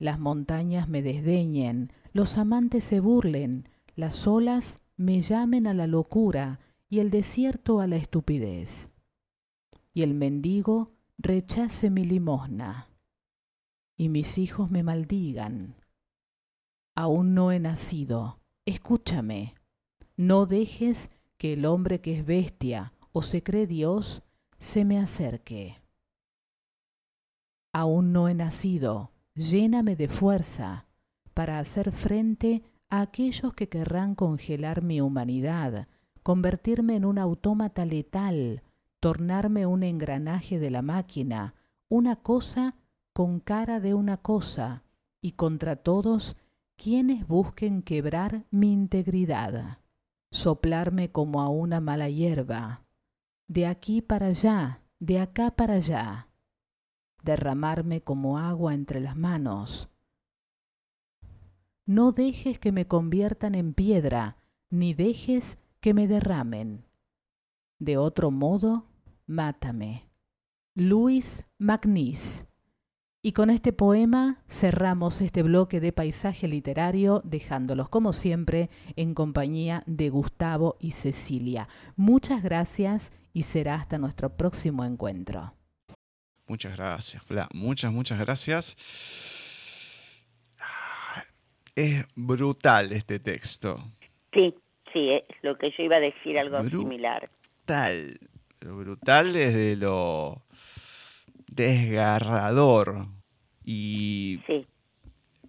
[0.00, 6.58] las montañas me desdeñen, los amantes se burlen, las olas me llamen a la locura
[6.88, 8.88] y el desierto a la estupidez.
[9.92, 12.88] Y el mendigo rechace mi limosna,
[13.96, 15.76] y mis hijos me maldigan.
[16.96, 19.54] Aún no he nacido, escúchame,
[20.16, 24.22] no dejes que el hombre que es bestia o se cree Dios
[24.56, 25.78] se me acerque.
[27.74, 30.86] Aún no he nacido, lléname de fuerza
[31.34, 35.88] para hacer frente a aquellos que querrán congelar mi humanidad,
[36.22, 38.62] convertirme en un autómata letal,
[39.00, 41.54] tornarme un engranaje de la máquina,
[41.88, 42.76] una cosa
[43.12, 44.84] con cara de una cosa,
[45.22, 46.36] y contra todos
[46.76, 49.78] quienes busquen quebrar mi integridad,
[50.30, 52.84] soplarme como a una mala hierba,
[53.48, 56.29] de aquí para allá, de acá para allá,
[57.22, 59.90] derramarme como agua entre las manos.
[61.86, 64.36] No dejes que me conviertan en piedra,
[64.70, 66.84] ni dejes que me derramen.
[67.78, 68.86] De otro modo,
[69.26, 70.08] mátame.
[70.74, 72.46] Luis MacNeice.
[73.22, 79.82] Y con este poema cerramos este bloque de paisaje literario, dejándolos como siempre en compañía
[79.86, 81.68] de Gustavo y Cecilia.
[81.96, 85.54] Muchas gracias y será hasta nuestro próximo encuentro.
[86.50, 87.48] Muchas gracias, Fla.
[87.54, 88.74] Muchas, muchas gracias.
[91.76, 93.78] Es brutal este texto.
[94.34, 94.52] Sí,
[94.92, 97.30] sí, es lo que yo iba a decir, algo similar.
[97.58, 98.18] Brutal.
[98.58, 100.42] Pero brutal desde lo
[101.46, 103.06] desgarrador.
[103.64, 104.66] Y Sí,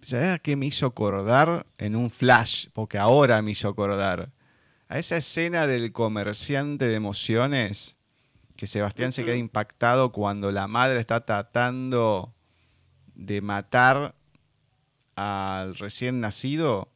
[0.02, 2.68] ¿sabes a qué me hizo acordar en un flash?
[2.72, 4.30] Porque ahora me hizo acordar.
[4.86, 7.96] A esa escena del comerciante de emociones
[8.56, 12.34] que Sebastián se queda impactado cuando la madre está tratando
[13.14, 14.14] de matar
[15.16, 16.88] al recién nacido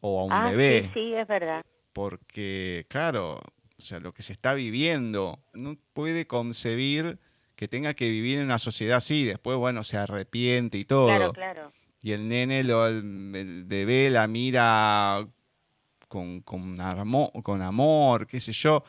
[0.00, 0.90] o a un ah, bebé.
[0.94, 1.62] sí, sí, es verdad.
[1.92, 7.18] Porque, claro, o sea, lo que se está viviendo, no puede concebir
[7.54, 9.24] que tenga que vivir en una sociedad así.
[9.24, 11.06] Después, bueno, se arrepiente y todo.
[11.06, 11.72] Claro, claro.
[12.02, 15.26] Y el nene, lo, el, el bebé la mira
[16.08, 18.84] con, con, armo- con amor, qué sé yo.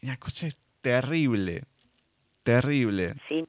[0.00, 1.64] La cosa es terrible,
[2.42, 3.14] terrible.
[3.28, 3.44] Sí,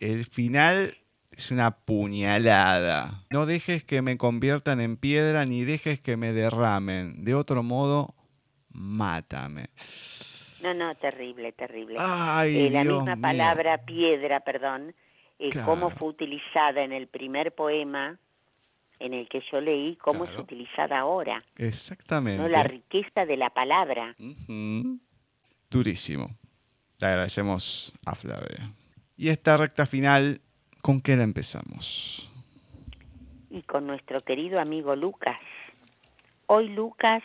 [0.00, 0.96] El final
[1.30, 3.24] es una puñalada.
[3.30, 7.24] No dejes que me conviertan en piedra ni dejes que me derramen.
[7.24, 8.14] De otro modo,
[8.70, 9.68] mátame.
[10.62, 11.96] no, no, terrible, terrible.
[11.98, 13.22] Ay, Eh, la Dios misma mío.
[13.22, 14.94] palabra piedra, perdón,
[15.38, 15.66] eh, Claro.
[15.66, 18.18] cómo fue utilizada en el primer poema,
[18.98, 22.42] en el que yo leí, cómo es utilizada ahora, Exactamente.
[22.42, 22.48] ¿no?
[22.48, 24.14] La riqueza de la palabra.
[24.18, 24.98] Ujú.
[25.70, 26.28] Durísimo.
[26.98, 28.72] Le agradecemos a Flavia.
[29.16, 30.40] Y esta recta final,
[30.82, 32.30] ¿con qué la empezamos?
[33.50, 35.38] y con nuestro querido amigo Lucas.
[36.46, 37.22] Hoy Lucas,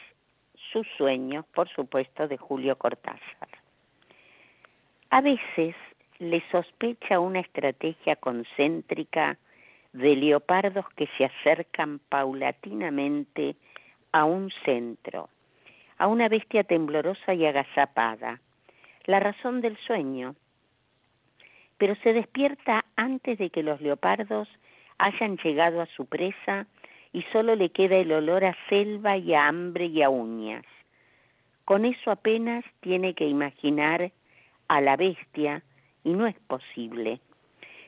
[0.73, 3.49] sus sueños, por supuesto, de Julio Cortázar.
[5.11, 5.75] A veces
[6.19, 9.37] le sospecha una estrategia concéntrica
[9.93, 13.55] de leopardos que se acercan paulatinamente
[14.11, 15.29] a un centro,
[15.97, 18.41] a una bestia temblorosa y agazapada,
[19.05, 20.35] la razón del sueño.
[21.77, 24.47] Pero se despierta antes de que los leopardos
[24.97, 26.67] hayan llegado a su presa
[27.13, 30.65] y solo le queda el olor a selva y a hambre y a uñas.
[31.65, 34.11] Con eso apenas tiene que imaginar
[34.67, 35.63] a la bestia
[36.03, 37.19] y no es posible.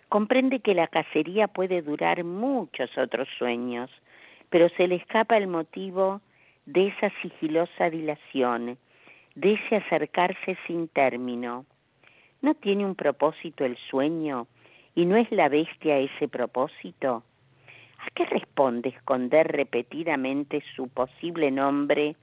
[0.09, 3.91] Comprende que la cacería puede durar muchos otros sueños,
[4.49, 6.21] pero se le escapa el motivo
[6.67, 8.77] de esa sigilosa dilación,
[9.35, 11.65] de ese acercarse sin término.
[12.41, 14.47] ¿No tiene un propósito el sueño
[14.93, 17.23] y no es la bestia ese propósito?
[17.99, 22.15] ¿A qué responde esconder repetidamente su posible nombre?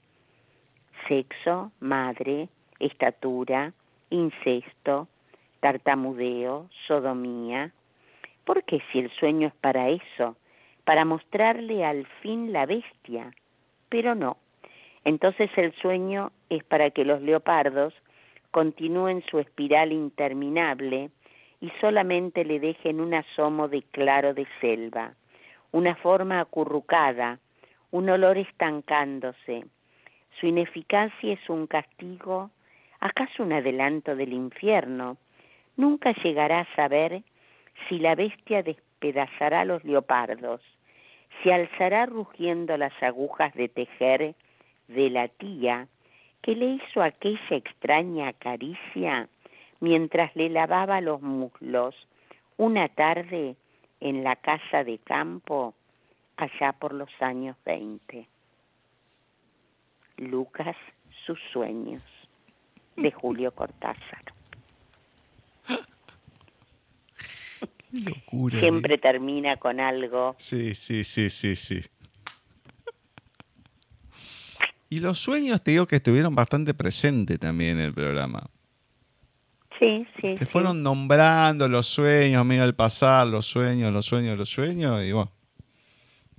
[1.09, 3.73] Sexo, madre, estatura,
[4.11, 5.09] incesto,
[5.61, 7.73] tartamudeo, sodomía.
[8.45, 10.37] ¿Por qué si el sueño es para eso?
[10.85, 13.33] Para mostrarle al fin la bestia.
[13.95, 14.39] Pero no.
[15.05, 17.95] Entonces el sueño es para que los leopardos
[18.51, 21.11] continúen su espiral interminable
[21.61, 25.15] y solamente le dejen un asomo de claro de selva,
[25.71, 27.39] una forma acurrucada,
[27.93, 29.65] un olor estancándose.
[30.41, 32.51] Su ineficacia es un castigo,
[32.99, 35.19] acaso un adelanto del infierno.
[35.77, 37.23] Nunca llegará a saber
[37.89, 40.63] si la bestia despedazará a los leopardos,
[41.43, 44.35] si alzará rugiendo las agujas de tejer
[44.89, 45.89] de la tía
[46.43, 49.29] que le hizo aquella extraña caricia
[49.81, 51.95] mientras le lavaba los muslos
[52.57, 53.57] una tarde
[54.01, 55.75] en la casa de campo
[56.37, 58.29] allá por los años veinte.
[60.17, 60.77] Lucas,
[61.27, 62.03] sus sueños,
[62.97, 64.34] de Julio Cortázar.
[68.01, 68.59] Locura.
[68.59, 70.35] Siempre termina con algo.
[70.39, 71.81] Sí, sí, sí, sí, sí.
[74.91, 78.49] Y los sueños, te digo que estuvieron bastante presentes también en el programa.
[79.79, 80.35] Sí, sí.
[80.35, 80.53] Te sí.
[80.53, 85.33] fueron nombrando los sueños, mira el pasar, los sueños, los sueños, los sueños, y bueno,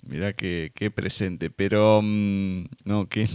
[0.04, 1.50] mira qué, qué presente.
[1.50, 3.28] Pero, mm, no, qué,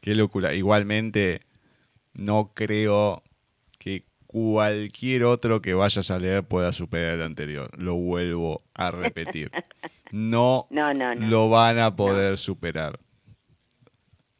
[0.00, 0.54] qué locura.
[0.54, 1.42] Igualmente,
[2.14, 3.22] no creo
[3.78, 7.70] que cualquier otro que vayas a leer pueda superar el anterior.
[7.78, 9.50] Lo vuelvo a repetir.
[10.10, 11.26] No, No, no, no.
[11.26, 12.98] lo van a poder superar.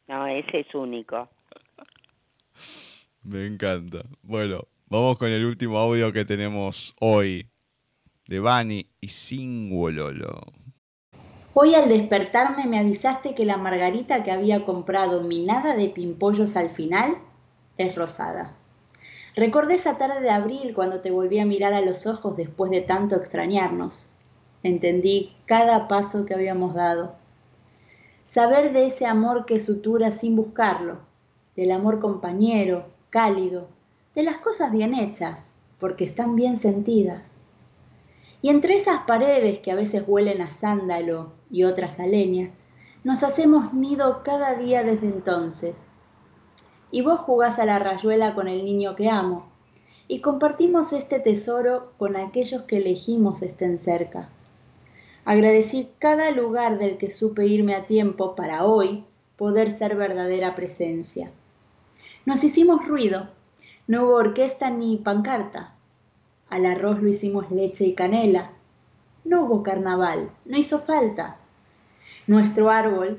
[0.07, 1.29] No, ese es único.
[3.23, 4.03] Me encanta.
[4.21, 7.47] Bueno, vamos con el último audio que tenemos hoy
[8.27, 10.41] de Bani y Singololo.
[11.53, 16.71] Hoy al despertarme me avisaste que la margarita que había comprado minada de pimpollos al
[16.71, 17.17] final
[17.77, 18.57] es rosada.
[19.35, 22.81] Recordé esa tarde de abril cuando te volví a mirar a los ojos después de
[22.81, 24.09] tanto extrañarnos.
[24.61, 27.15] Entendí cada paso que habíamos dado.
[28.25, 30.99] Saber de ese amor que sutura sin buscarlo,
[31.55, 33.67] del amor compañero, cálido,
[34.15, 37.35] de las cosas bien hechas, porque están bien sentidas.
[38.41, 42.51] Y entre esas paredes que a veces huelen a sándalo y otras a leña,
[43.03, 45.75] nos hacemos nido cada día desde entonces.
[46.93, 49.47] Y vos jugás a la rayuela con el niño que amo,
[50.07, 54.29] y compartimos este tesoro con aquellos que elegimos estén cerca.
[55.25, 59.05] Agradecí cada lugar del que supe irme a tiempo para hoy
[59.37, 61.31] poder ser verdadera presencia.
[62.27, 63.27] Nos hicimos ruido,
[63.87, 65.73] no hubo orquesta ni pancarta.
[66.47, 68.51] Al arroz lo hicimos leche y canela.
[69.25, 71.37] No hubo carnaval, no hizo falta.
[72.27, 73.17] Nuestro árbol,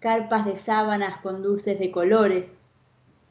[0.00, 2.54] carpas de sábanas con dulces de colores,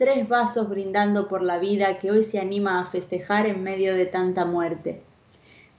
[0.01, 4.07] tres vasos brindando por la vida que hoy se anima a festejar en medio de
[4.07, 5.03] tanta muerte.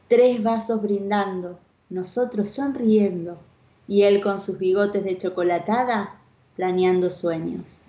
[0.06, 1.58] Tres vasos brindando,
[1.90, 3.42] nosotros sonriendo
[3.88, 6.20] y él con sus bigotes de chocolatada
[6.54, 7.82] planeando sueños.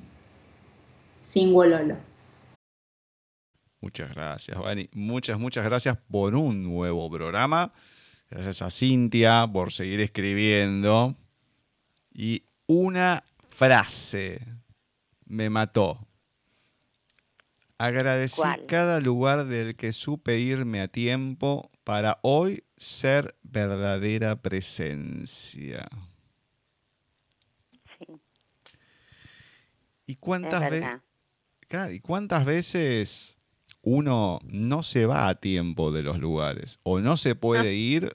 [1.29, 1.97] Sin Wololo.
[3.79, 4.89] Muchas gracias, Bani.
[4.91, 7.71] Muchas, muchas gracias por un nuevo programa.
[8.31, 11.13] Gracias a Cintia por seguir escribiendo.
[12.11, 14.41] Y una frase
[15.27, 16.07] me mató.
[17.85, 18.65] Agradecí ¿Cuál?
[18.67, 25.89] cada lugar del que supe irme a tiempo para hoy ser verdadera presencia.
[27.99, 28.05] Sí,
[30.05, 31.01] ¿Y es cuántas, ve- verdad.
[31.67, 33.37] claro, ¿Y cuántas veces
[33.81, 36.79] uno no se va a tiempo de los lugares?
[36.83, 38.13] O no se puede ir,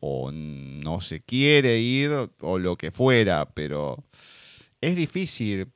[0.00, 2.10] o no se quiere ir,
[2.40, 4.02] o lo que fuera, pero
[4.80, 5.70] es difícil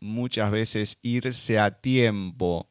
[0.00, 2.68] muchas veces irse a tiempo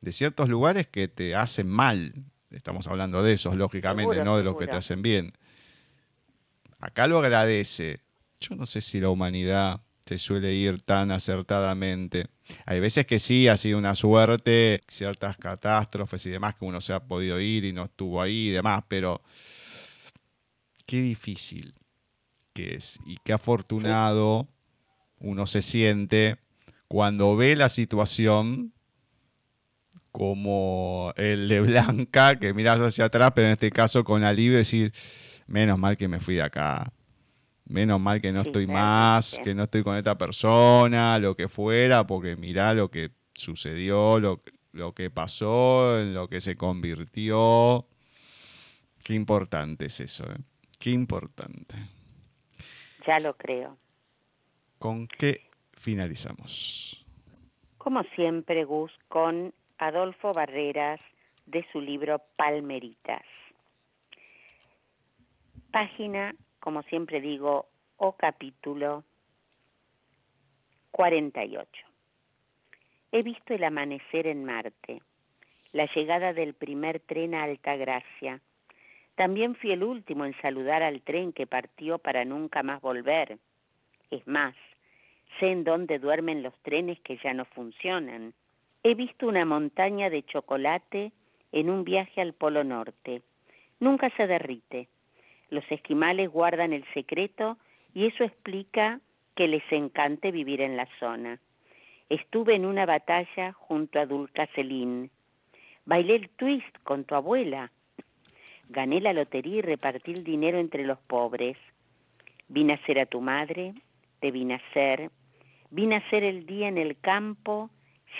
[0.00, 2.14] de ciertos lugares que te hacen mal.
[2.50, 5.32] Estamos hablando de esos, lógicamente, no de los que te hacen bien.
[6.78, 8.00] Acá lo agradece.
[8.40, 12.26] Yo no sé si la humanidad se suele ir tan acertadamente.
[12.66, 16.92] Hay veces que sí, ha sido una suerte, ciertas catástrofes y demás que uno se
[16.92, 19.22] ha podido ir y no estuvo ahí y demás, pero
[20.86, 21.74] qué difícil
[22.52, 24.48] que es y qué afortunado
[25.18, 26.36] uno se siente
[26.88, 28.72] cuando ve la situación
[30.12, 34.92] como el de Blanca, que miras hacia atrás, pero en este caso con alivio decir,
[35.48, 36.92] menos mal que me fui de acá.
[37.64, 41.48] Menos mal que no Sí, estoy más, que no estoy con esta persona, lo que
[41.48, 44.42] fuera, porque mirá lo que sucedió, lo,
[44.72, 47.88] lo que pasó, en lo que se convirtió.
[49.02, 50.38] Qué importante es eso, ¿eh?
[50.78, 51.74] Qué importante.
[53.06, 53.78] Ya lo creo.
[54.78, 55.48] ¿Con qué
[55.84, 57.04] finalizamos?
[57.78, 61.00] Como siempre, Gus, con Adolfo Barreras
[61.46, 63.22] de su libro Palmeritas.
[65.70, 67.66] Página, como siempre digo,
[67.98, 69.04] o capítulo
[70.92, 71.68] 48.
[73.12, 75.02] He visto el amanecer en Marte,
[75.72, 78.40] la llegada del primer tren a Altagracia.
[79.16, 83.38] También fui el último en saludar al tren que partió para nunca más volver.
[84.10, 84.54] Es más,
[85.38, 88.34] sé en dónde duermen los trenes que ya no funcionan.
[88.82, 91.12] He visto una montaña de chocolate
[91.52, 93.22] en un viaje al Polo Norte.
[93.80, 94.88] Nunca se derrite.
[95.50, 97.58] Los esquimales guardan el secreto
[97.94, 99.00] y eso explica
[99.34, 101.38] que les encante vivir en la zona.
[102.08, 105.10] Estuve en una batalla junto a Dulca Celín.
[105.86, 107.70] Bailé el twist con tu abuela.
[108.68, 111.56] Gané la lotería y repartí el dinero entre los pobres.
[112.48, 113.74] Vine a ser a tu madre,
[114.20, 115.10] te vine a ser.
[115.74, 117.68] Vine a ser el día en el campo,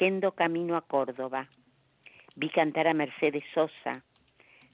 [0.01, 1.49] yendo camino a Córdoba.
[2.35, 4.03] Vi cantar a Mercedes Sosa.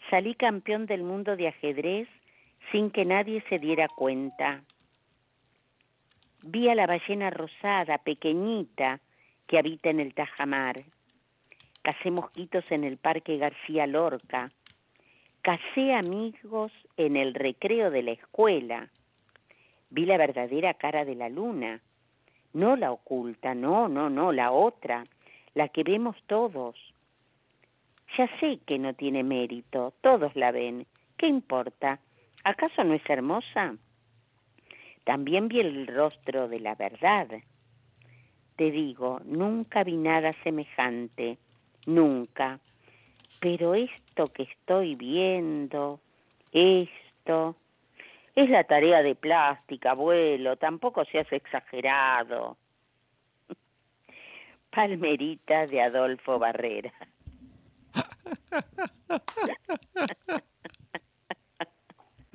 [0.09, 2.09] Salí campeón del mundo de ajedrez
[2.73, 4.63] sin que nadie se diera cuenta.
[6.43, 8.99] Vi a la ballena rosada, pequeñita,
[9.47, 10.83] que habita en el Tajamar.
[11.83, 14.53] Cacé mosquitos en el Parque García Lorca.
[15.43, 18.89] Casé amigos en el recreo de la escuela.
[19.91, 21.79] Vi la verdadera cara de la luna.
[22.53, 25.05] No la oculta, no, no, no, la otra,
[25.55, 26.77] la que vemos todos.
[28.19, 30.87] Ya sé que no tiene mérito, todos la ven.
[31.17, 32.01] ¿Qué importa?
[32.43, 33.77] ¿Acaso no es hermosa?
[35.05, 37.29] También vi el rostro de la verdad.
[38.57, 41.39] Te digo, nunca vi nada semejante,
[41.87, 42.59] nunca.
[43.41, 46.01] Pero esto que estoy viendo,
[46.53, 47.57] esto,
[48.43, 52.59] es la tarea de plástica, abuelo, tampoco seas exagerado.
[54.71, 56.93] Palmerita de Adolfo Barrera.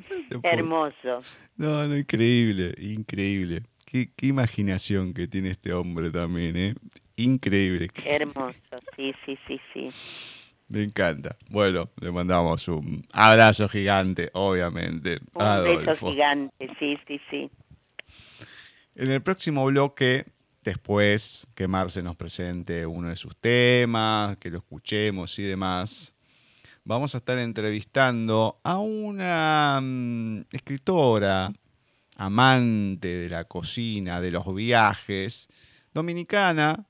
[0.43, 1.21] Hermoso.
[1.57, 3.63] No, no, increíble, increíble.
[3.85, 6.75] Qué, qué imaginación que tiene este hombre también, ¿eh?
[7.15, 7.87] Increíble.
[8.05, 8.59] Hermoso,
[8.95, 10.44] sí, sí, sí, sí.
[10.67, 11.37] Me encanta.
[11.49, 15.19] Bueno, le mandamos un abrazo gigante, obviamente.
[15.33, 16.11] Un a beso Adolfo.
[16.11, 17.51] gigante, sí, sí, sí.
[18.95, 20.25] En el próximo bloque,
[20.63, 26.13] después que Marce nos presente uno de sus temas, que lo escuchemos y demás,
[26.83, 31.51] vamos a estar entrevistando a una mm, escritora,
[32.15, 35.47] amante de la cocina, de los viajes,
[35.93, 36.87] dominicana.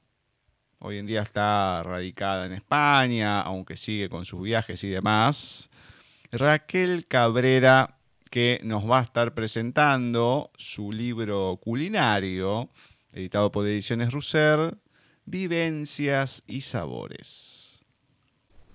[0.79, 5.69] Hoy en día está radicada en España, aunque sigue con sus viajes y demás.
[6.31, 7.97] Raquel Cabrera,
[8.29, 12.69] que nos va a estar presentando su libro culinario,
[13.13, 14.77] editado por Ediciones Russer,
[15.25, 17.83] Vivencias y Sabores.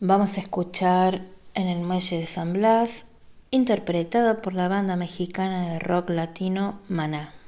[0.01, 3.05] Vamos a escuchar en el Muelle de San Blas,
[3.51, 7.40] interpretada por la banda mexicana de rock latino Maná.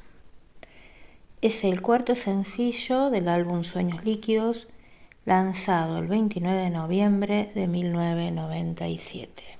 [1.42, 4.68] Es el cuarto sencillo del álbum Sueños Líquidos,
[5.24, 9.51] lanzado el 29 de noviembre de 1997.